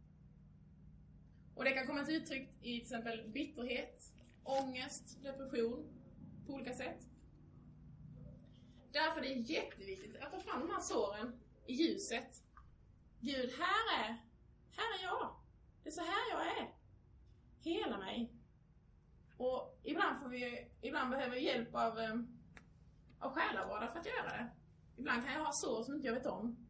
Och 1.55 1.63
det 1.63 1.71
kan 1.71 1.87
komma 1.87 2.05
till 2.05 2.15
uttryck 2.15 2.49
i 2.61 2.73
till 2.73 2.81
exempel 2.81 3.29
bitterhet, 3.29 4.13
ångest, 4.43 5.23
depression 5.23 5.87
på 6.47 6.53
olika 6.53 6.73
sätt. 6.73 7.07
Därför 8.91 9.17
är 9.17 9.35
det 9.35 9.41
jätteviktigt 9.41 10.15
att 10.15 10.31
ta 10.31 10.39
fram 10.39 10.59
de 10.59 10.73
här 10.73 10.81
såren 10.81 11.39
i 11.65 11.73
ljuset. 11.73 12.43
Gud, 13.19 13.51
här 13.59 14.03
är, 14.03 14.26
här 14.77 14.99
är 14.99 15.03
jag. 15.03 15.35
Det 15.83 15.89
är 15.89 15.93
så 15.93 16.01
här 16.01 16.31
jag 16.31 16.57
är. 16.57 16.73
Hela 17.59 17.97
mig. 17.97 18.33
Och 19.37 19.79
ibland 19.83 20.21
får 20.21 20.29
vi, 20.29 20.71
ibland 20.81 21.09
behöver 21.09 21.35
vi 21.35 21.45
hjälp 21.45 21.75
av 21.75 21.99
eh, 21.99 22.15
av 23.19 23.31
själavårdare 23.33 23.91
för 23.91 23.99
att 23.99 24.05
göra 24.05 24.37
det. 24.37 24.49
Ibland 24.97 25.23
kan 25.23 25.33
jag 25.33 25.45
ha 25.45 25.51
sår 25.53 25.83
som 25.83 25.95
inte 25.95 26.07
jag 26.07 26.13
vet 26.13 26.25
om. 26.25 26.67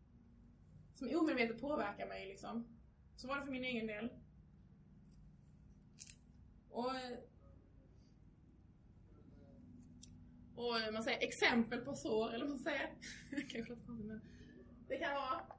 Som 0.93 1.15
omedvetet 1.15 1.61
påverkar 1.61 2.07
mig 2.07 2.27
liksom. 2.27 2.67
Så 3.15 3.27
var 3.27 3.39
det 3.39 3.45
för 3.45 3.51
min 3.51 3.63
egen 3.63 3.87
del. 3.87 4.09
Och, 6.69 6.95
eh, 6.95 7.17
och 10.55 10.93
man 10.93 11.03
säger 11.03 11.27
exempel 11.27 11.81
på 11.81 11.95
sår, 11.95 12.33
eller 12.33 12.45
vad 12.45 12.49
man 12.49 12.59
säger. 12.59 12.93
Kanske 13.49 13.69
låter 13.69 13.85
konstigt, 13.85 14.07
men 14.07 14.21
det 14.87 14.97
kan 14.97 15.15
vara 15.15 15.56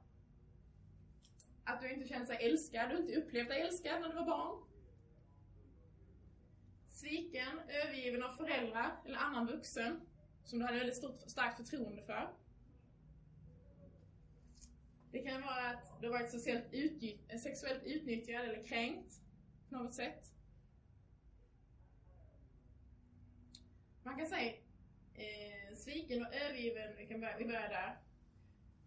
att 1.69 1.81
du 1.81 1.93
inte 1.93 2.07
känt 2.07 2.27
dig 2.27 2.45
älskad, 2.45 2.89
du 2.89 2.97
inte 2.97 3.15
upplevt 3.15 3.49
dig 3.49 3.61
älskad 3.61 4.01
när 4.01 4.09
du 4.09 4.15
var 4.15 4.25
barn. 4.25 4.63
Sviken, 6.89 7.59
övergiven 7.67 8.23
av 8.23 8.33
föräldrar 8.33 9.01
eller 9.05 9.17
annan 9.17 9.47
vuxen 9.47 10.01
som 10.43 10.59
du 10.59 10.65
hade 10.65 10.77
väldigt 10.77 10.97
stort, 10.97 11.21
starkt 11.27 11.57
förtroende 11.57 12.01
för. 12.03 12.33
Det 15.11 15.19
kan 15.19 15.41
vara 15.41 15.69
att 15.69 16.01
du 16.01 16.07
har 16.07 16.13
varit 16.13 16.31
sexuellt, 16.31 16.73
utny- 16.73 17.37
sexuellt 17.37 17.83
utnyttjad 17.83 18.45
eller 18.45 18.63
kränkt 18.63 19.21
på 19.69 19.75
något 19.75 19.93
sätt. 19.93 20.33
Man 24.03 24.17
kan 24.17 24.27
säga 24.27 24.53
eh, 25.13 25.75
sviken 25.75 26.25
och 26.25 26.33
övergiven, 26.33 26.95
vi, 26.97 27.07
kan 27.07 27.19
börja, 27.19 27.37
vi 27.37 27.45
börjar 27.45 27.69
där. 27.69 27.99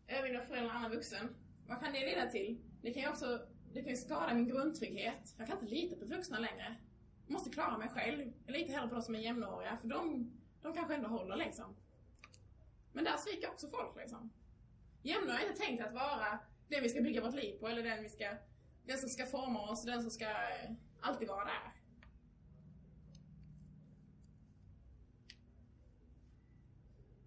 Övergiven 0.06 0.40
av 0.40 0.46
föräldrar 0.46 0.70
och 0.70 0.76
annan 0.76 0.90
vuxen. 0.90 1.36
Vad 1.66 1.80
kan 1.80 1.92
det 1.92 2.00
leda 2.00 2.30
till? 2.30 2.71
Det 2.82 2.92
kan 2.92 3.02
ju 3.02 3.08
också 3.08 3.46
det 3.72 3.82
kan 3.82 3.90
ju 3.90 3.96
skada 3.96 4.34
min 4.34 4.48
grundtrygghet. 4.48 5.34
Jag 5.38 5.46
kan 5.46 5.58
inte 5.58 5.74
lita 5.74 5.96
på 5.96 6.04
vuxna 6.04 6.38
längre. 6.38 6.76
Jag 7.26 7.32
måste 7.32 7.50
klara 7.50 7.78
mig 7.78 7.88
själv. 7.88 8.32
Jag 8.46 8.52
litar 8.52 8.74
hellre 8.74 8.88
på 8.88 8.94
de 8.94 9.02
som 9.02 9.14
är 9.14 9.18
jämnåriga, 9.18 9.78
för 9.80 9.88
de, 9.88 10.30
de 10.62 10.74
kanske 10.74 10.94
ändå 10.94 11.08
håller 11.08 11.36
liksom. 11.36 11.76
Men 12.92 13.04
där 13.04 13.16
sviker 13.16 13.50
också 13.50 13.68
folk 13.68 13.96
liksom. 13.96 14.32
Jämnåriga 15.02 15.40
är 15.40 15.48
inte 15.48 15.60
tänkt 15.60 15.84
att 15.84 15.94
vara 15.94 16.38
den 16.68 16.82
vi 16.82 16.88
ska 16.88 17.00
bygga 17.00 17.24
vårt 17.24 17.34
liv 17.34 17.58
på, 17.58 17.68
eller 17.68 17.82
den 17.82 18.02
vi 18.02 18.08
ska, 18.08 18.36
den 18.84 18.98
som 18.98 19.08
ska 19.08 19.26
forma 19.26 19.70
oss, 19.70 19.84
den 19.84 20.02
som 20.02 20.10
ska 20.10 20.24
eh, 20.24 20.70
alltid 21.00 21.28
vara 21.28 21.44
där. 21.44 21.72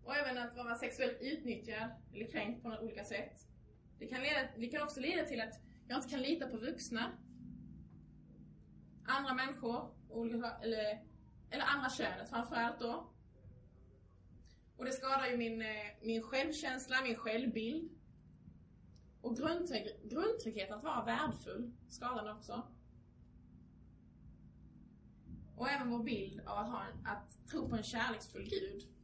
Och 0.03 0.15
även 0.15 0.37
att 0.37 0.55
vara 0.55 0.75
sexuellt 0.75 1.17
utnyttjad 1.21 1.89
eller 2.13 2.27
kränkt 2.27 2.63
på 2.63 2.69
några 2.69 2.81
olika 2.81 3.05
sätt. 3.05 3.47
Det 3.99 4.07
kan, 4.07 4.21
leda, 4.21 4.39
det 4.57 4.67
kan 4.67 4.83
också 4.83 4.99
leda 4.99 5.25
till 5.25 5.41
att 5.41 5.61
jag 5.87 5.97
inte 5.97 6.09
kan 6.09 6.21
lita 6.21 6.47
på 6.47 6.57
vuxna. 6.57 7.11
Andra 9.05 9.33
människor, 9.33 9.95
olika, 10.09 10.51
eller, 10.63 11.03
eller 11.49 11.63
andra 11.65 11.89
könet 11.89 12.29
framförallt 12.29 12.79
då. 12.79 13.11
Och 14.77 14.85
det 14.85 14.91
skadar 14.91 15.27
ju 15.27 15.37
min, 15.37 15.61
eh, 15.61 15.67
min 16.01 16.21
självkänsla, 16.21 17.01
min 17.03 17.15
självbild. 17.15 17.91
Och 19.21 19.37
grundtrygg, 19.37 19.87
grundtryggheten 20.03 20.77
att 20.77 20.83
vara 20.83 21.05
värdefull 21.05 21.71
skadar 21.89 22.23
den 22.23 22.37
också. 22.37 22.67
Och 25.55 25.69
även 25.69 25.89
vår 25.89 26.03
bild 26.03 26.41
av 26.45 26.57
att, 26.57 26.71
ha 26.71 26.83
en, 26.83 27.05
att 27.07 27.47
tro 27.47 27.69
på 27.69 27.75
en 27.75 27.83
kärleksfull 27.83 28.49
Gud. 28.49 28.94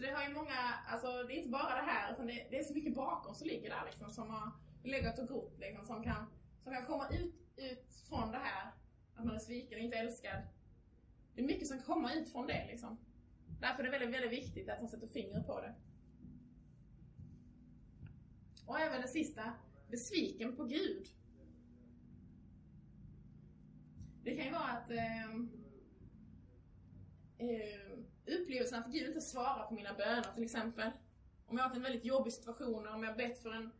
Så 0.00 0.06
det 0.06 0.12
har 0.12 0.28
ju 0.28 0.34
många, 0.34 0.58
alltså 0.86 1.22
det 1.22 1.34
är 1.34 1.36
inte 1.36 1.50
bara 1.50 1.74
det 1.74 1.90
här 1.90 2.12
utan 2.12 2.26
det, 2.26 2.46
det 2.50 2.58
är 2.58 2.64
så 2.64 2.74
mycket 2.74 2.94
bakom 2.94 3.34
som 3.34 3.46
ligger 3.46 3.70
där 3.70 3.84
liksom 3.86 4.10
som 4.10 4.30
har 4.30 4.52
legat 4.84 5.18
och 5.18 5.28
grott 5.28 5.58
liksom 5.58 5.86
som 5.86 6.02
kan, 6.02 6.26
som 6.62 6.72
kan 6.72 6.86
komma 6.86 7.08
ut, 7.08 7.34
ut 7.56 7.94
från 8.08 8.32
det 8.32 8.38
här 8.38 8.72
att 9.14 9.24
man 9.24 9.34
är 9.34 9.38
sviken 9.38 9.78
och 9.78 9.84
inte 9.84 9.96
älskad. 9.96 10.42
Det 11.34 11.40
är 11.40 11.46
mycket 11.46 11.68
som 11.68 11.82
kommer 11.82 12.16
ut 12.16 12.32
från 12.32 12.46
det 12.46 12.66
liksom. 12.66 12.98
Därför 13.60 13.82
är 13.82 13.84
det 13.84 13.98
väldigt, 13.98 14.14
väldigt 14.14 14.44
viktigt 14.44 14.68
att 14.68 14.80
man 14.80 14.88
sätter 14.88 15.06
fingret 15.06 15.46
på 15.46 15.60
det. 15.60 15.74
Och 18.66 18.80
även 18.80 19.00
det 19.00 19.08
sista, 19.08 19.52
besviken 19.90 20.56
på 20.56 20.64
Gud. 20.64 21.08
Det 24.24 24.36
kan 24.36 24.44
ju 24.44 24.52
vara 24.52 24.62
att 24.62 24.90
eh, 24.90 25.24
eh, 27.38 27.89
upplevelsen 28.30 28.78
att 28.78 28.92
Gud 28.92 29.06
inte 29.08 29.20
svarar 29.20 29.66
på 29.66 29.74
mina 29.74 29.94
böner 29.94 30.34
till 30.34 30.44
exempel. 30.44 30.90
Om 31.46 31.56
jag 31.56 31.64
har 31.64 31.68
haft 31.68 31.76
en 31.76 31.82
väldigt 31.82 32.04
jobbig 32.04 32.32
situation, 32.32 32.88
om 32.88 33.02
jag 33.02 33.10
har 33.10 33.16
bett 33.16 33.42
för 33.42 33.50
en, 33.50 33.70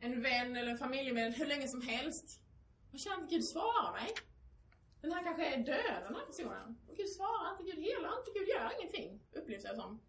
en 0.00 0.22
vän 0.22 0.56
eller 0.56 0.70
en 0.70 0.78
familjemedlem 0.78 1.32
hur 1.32 1.46
länge 1.46 1.68
som 1.68 1.82
helst. 1.82 2.40
Jag 2.90 3.00
känner 3.00 3.24
att 3.24 3.30
Gud 3.30 3.44
svarar 3.44 3.92
mig. 3.92 4.08
Den 5.00 5.12
här 5.12 5.22
kanske 5.22 5.54
är 5.54 5.58
död, 5.58 6.02
den 6.02 6.14
här 6.14 6.26
personen. 6.26 6.78
Och 6.88 6.96
Gud 6.96 7.08
svarar 7.08 7.50
inte, 7.52 7.62
Gud 7.62 7.84
helar 7.84 8.18
inte, 8.18 8.30
Gud 8.38 8.48
gör 8.48 8.72
ingenting, 8.78 9.20
upplevs 9.32 9.64
jag 9.64 9.76
som. 9.76 10.00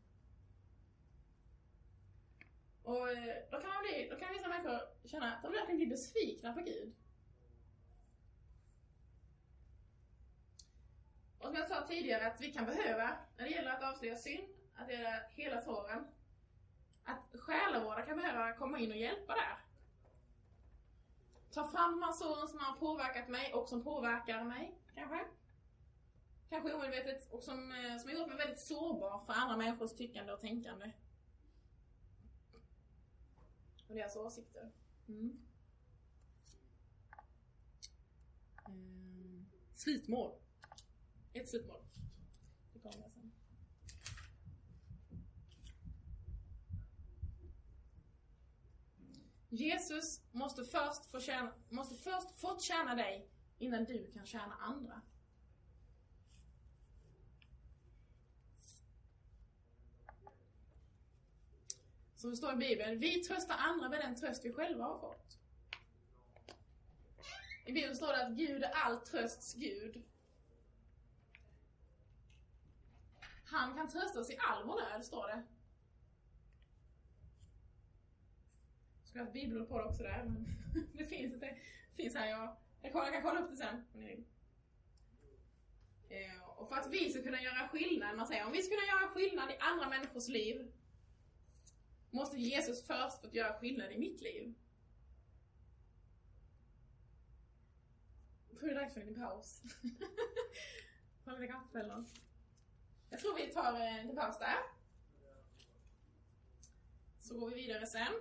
Och 2.84 3.12
eh, 3.12 3.36
då 3.52 3.62
kan, 3.62 3.70
man 3.70 3.84
bli, 3.84 4.08
då 4.12 4.16
kan 4.16 4.34
vissa 4.34 4.48
människor 4.48 4.80
känna 5.06 5.34
att 5.34 5.44
de 5.44 5.52
verkligen 5.52 5.78
blir 5.78 5.88
besvikna 5.88 6.54
på 6.54 6.62
Gud. 6.62 6.94
Och 11.42 11.48
som 11.48 11.56
jag 11.56 11.68
sa 11.68 11.88
tidigare 11.88 12.28
att 12.28 12.42
vi 12.42 12.54
kan 12.54 12.66
behöva, 12.66 13.18
när 13.38 13.46
det 13.46 13.52
gäller 13.52 13.72
att 13.72 13.84
avslöja 13.84 14.16
synd, 14.16 14.48
att 14.76 14.92
göra 14.94 15.20
hela 15.30 15.62
såren, 15.62 16.08
att 17.04 17.40
själavårdare 17.40 18.06
kan 18.06 18.18
behöva 18.18 18.54
komma 18.54 18.80
in 18.80 18.92
och 18.92 18.98
hjälpa 18.98 19.34
där. 19.34 19.58
Ta 21.52 21.68
fram 21.68 21.92
de 21.92 22.04
här 22.04 22.14
såren 22.14 22.48
som 22.48 22.60
har 22.60 22.76
påverkat 22.80 23.30
mig 23.30 23.54
och 23.54 23.70
som 23.70 23.84
påverkar 23.84 24.44
mig, 24.44 24.80
kanske. 24.96 25.26
Kanske 26.50 26.74
omedvetet 26.74 27.32
och 27.32 27.44
som, 27.44 27.72
eh, 27.72 27.98
som 27.98 28.10
har 28.10 28.18
gjort 28.18 28.28
mig 28.28 28.38
väldigt 28.38 28.60
sårbar 28.60 29.26
för 29.26 29.34
andra 29.34 29.58
människors 29.58 29.96
tyckande 29.96 30.34
och 30.34 30.42
tänkande. 30.42 30.92
Och 33.88 33.96
deras 33.96 34.16
åsikter. 34.16 34.72
Mm. 35.08 35.40
Mm. 38.68 39.46
Slutmål. 39.76 40.42
Ett 41.34 41.50
slutmål. 41.50 41.82
Det 42.74 42.80
kommer 42.80 43.04
jag 43.04 43.12
sen. 43.12 43.32
Jesus 49.50 50.22
måste 50.32 50.64
först, 50.66 51.06
få 51.06 51.20
tjäna, 51.20 51.54
måste 51.70 51.96
först 51.96 52.40
fått 52.40 52.62
tjäna 52.62 52.96
dig 52.96 53.30
innan 53.60 53.84
du 53.86 54.12
kan 54.12 54.26
tjäna 54.26 54.56
andra. 54.56 55.02
Som 62.16 62.30
det 62.30 62.38
står 62.38 62.54
i 62.54 62.56
Bibeln, 62.56 63.00
vi 63.00 63.24
tröstar 63.24 63.56
andra 63.58 63.90
med 63.90 64.00
den 64.00 64.16
tröst 64.16 64.46
vi 64.46 64.54
själva 64.54 64.84
har 64.84 65.00
fått. 65.00 65.38
I 67.66 67.72
Bibeln 67.72 67.96
står 67.96 68.08
det 68.08 68.26
att 68.26 68.34
Gud 68.34 68.64
är 68.64 68.72
all 68.72 68.98
trösts 68.98 69.54
Gud. 69.54 70.04
Han 73.52 73.76
kan 73.76 73.90
trösta 73.90 74.20
oss 74.20 74.30
i 74.30 74.38
all 74.40 74.68
vår 74.68 74.76
nöd, 74.76 75.06
står 75.06 75.28
det. 75.28 75.44
Skulle 79.04 79.24
ha 79.24 79.28
ett 79.28 79.34
bibelord 79.34 79.68
på 79.68 79.78
det 79.78 79.86
också 79.86 80.04
där, 80.04 80.24
men 80.24 80.48
det 80.94 81.06
finns 81.06 81.34
inte. 81.34 81.46
Det 81.96 82.04
finns 82.04 82.16
här, 82.16 82.28
jag, 82.28 82.58
jag, 82.82 82.92
kan, 82.92 83.04
jag 83.04 83.14
kan 83.14 83.24
kolla 83.24 83.40
upp 83.40 83.50
det 83.50 83.56
sen 83.56 83.84
om 83.94 84.00
ni 84.00 84.08
vill. 84.08 84.24
Eh, 86.10 86.50
och 86.50 86.70
för 86.70 86.76
att 86.76 86.90
vi 86.90 87.12
ska 87.12 87.24
kunna 87.24 87.42
göra 87.42 87.68
skillnad, 87.68 88.18
man 88.18 88.28
säger 88.28 88.46
om 88.46 88.52
vi 88.52 88.62
ska 88.62 88.76
kunna 88.76 88.88
göra 88.88 89.10
skillnad 89.10 89.52
i 89.52 89.58
andra 89.60 89.90
människors 89.90 90.28
liv 90.28 90.72
måste 92.10 92.38
Jesus 92.38 92.88
först 92.88 93.22
fått 93.22 93.34
göra 93.34 93.60
skillnad 93.60 93.92
i 93.92 93.98
mitt 93.98 94.22
liv. 94.22 94.54
Jag 98.50 98.60
tror 98.60 98.70
det 98.70 98.76
är 98.76 98.80
dags 98.80 98.94
för 98.94 99.02
en 99.02 99.08
liten 99.08 99.24
paus. 99.24 99.62
Ta 101.26 101.32
lite 101.32 101.54
kaffe 101.54 101.80
eller 101.80 101.96
något. 101.96 102.31
Jag 103.12 103.20
tror 103.20 103.36
vi 103.36 103.48
tar 103.54 103.74
eh, 103.74 104.00
en 104.00 104.16
paus 104.16 104.40
där. 104.40 104.58
Så 107.20 107.40
går 107.40 107.50
vi 107.50 107.56
vidare 107.56 107.86
sen. 107.88 108.14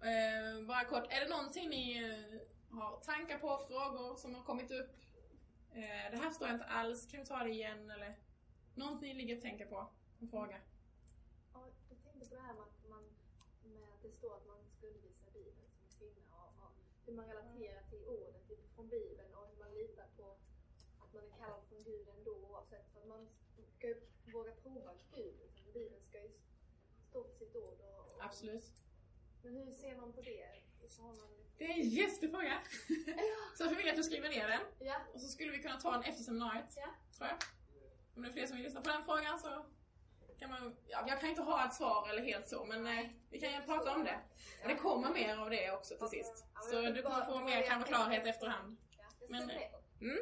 Eh, 0.00 0.66
bara 0.66 0.84
kort, 0.84 1.06
är 1.12 1.20
det 1.20 1.28
någonting 1.28 1.68
ni 1.70 1.84
eh, 2.04 2.40
har 2.78 3.00
tankar 3.00 3.38
på, 3.38 3.58
frågor 3.68 4.16
som 4.16 4.34
har 4.34 4.42
kommit 4.44 4.70
upp? 4.70 4.90
Eh, 5.72 6.10
det 6.10 6.16
här 6.18 6.28
förstår 6.30 6.48
jag 6.48 6.54
inte 6.54 6.64
alls, 6.64 7.06
kan 7.06 7.20
vi 7.20 7.26
ta 7.26 7.38
det 7.44 7.50
igen 7.50 7.90
eller? 7.90 8.18
Någonting 8.74 9.08
ni 9.08 9.14
ligger 9.14 9.36
och 9.36 9.42
tänker 9.42 9.66
på? 9.66 9.86
En 10.20 10.28
fråga? 10.28 10.60
Ja, 11.54 11.60
jag 11.88 11.98
tänkte 12.02 12.28
på 12.28 12.34
det 12.34 12.40
här 12.40 12.54
med 12.54 12.62
att, 12.62 12.88
man, 12.90 13.04
med 13.64 13.88
att 13.94 14.02
det 14.02 14.10
står 14.12 14.36
att 14.36 14.46
man 14.46 14.58
ska 14.78 14.86
undervisa 14.86 15.26
Bibeln 15.32 15.68
som 15.78 15.98
kvinna 15.98 16.36
och, 16.44 16.64
och 16.64 16.72
hur 17.06 17.12
man 17.14 17.26
relaterar 17.28 17.82
till 17.90 18.04
ordet 18.04 18.50
i- 18.50 18.68
från 18.74 18.88
Bibeln 18.88 19.34
och 19.34 19.48
hur 19.48 19.56
man 19.64 19.74
litar 19.74 20.06
på 20.16 20.36
att 21.02 21.12
man 21.14 21.24
är 21.24 21.36
kallad 21.38 21.62
från 21.68 21.82
Gud 21.82 22.08
ändå 22.08 22.30
oavsett. 22.30 22.86
För 22.92 23.00
att 23.00 23.06
man 23.08 23.28
ska 23.78 23.86
ju 23.86 24.00
våga 24.32 24.52
prova 24.62 24.92
Gud. 25.14 25.34
Liksom. 25.42 25.72
Bibeln 25.72 26.02
ska 26.08 26.22
ju 26.22 26.30
stå 27.10 27.24
för 27.24 27.34
sitt 27.38 27.56
ord. 27.56 27.80
Och, 27.80 28.14
och, 28.14 28.17
Absolut. 28.28 28.64
Men 29.42 29.52
hur 29.56 29.72
ser 29.72 29.96
man 29.96 30.12
på 30.12 30.20
det? 30.20 30.46
Man, 31.00 31.16
Det 31.58 31.64
är 31.64 31.74
en 31.74 31.88
jättefråga! 31.88 32.58
Så 33.56 33.64
jag 33.64 33.68
vill 33.70 33.86
jag 33.86 33.90
att 33.90 33.96
du 33.96 34.02
skriver 34.02 34.28
ner 34.28 34.48
den. 34.48 34.60
ja, 34.78 34.96
Och 35.14 35.20
så 35.20 35.28
skulle 35.28 35.50
vi 35.52 35.62
kunna 35.62 35.80
ta 35.80 35.90
den 35.90 36.02
efter 36.02 36.22
seminariet, 36.24 36.74
ja. 36.76 36.88
tror 37.16 37.28
jag. 37.28 37.38
Om 38.16 38.22
det 38.22 38.28
är 38.28 38.32
fler 38.32 38.46
som 38.46 38.56
vill 38.56 38.64
lyssna 38.64 38.80
på 38.80 38.88
den 38.88 39.04
frågan 39.04 39.38
så 39.38 39.66
kan 40.38 40.50
man... 40.50 40.76
Ja, 40.86 41.04
jag 41.08 41.20
kan 41.20 41.28
inte 41.30 41.42
ha 41.42 41.66
ett 41.66 41.74
svar 41.74 42.08
eller 42.10 42.22
helt 42.22 42.48
så, 42.48 42.64
men 42.64 42.86
eh, 42.86 43.06
vi 43.30 43.40
kan 43.40 43.52
ju 43.52 43.60
prata 43.60 43.94
om 43.94 44.04
det. 44.04 44.18
Och 44.62 44.68
det 44.68 44.74
kommer 44.74 45.10
mer 45.10 45.36
av 45.38 45.50
det 45.50 45.70
också 45.72 45.96
till 45.98 46.08
sist. 46.08 46.44
Så 46.70 46.82
du 46.82 47.02
kommer 47.02 47.24
få 47.24 47.40
mer 47.40 47.62
kanske 47.66 47.88
klarhet 47.88 48.26
efterhand. 48.26 48.76
Men- 49.28 49.48
på. 49.48 49.54
Mm. 50.04 50.18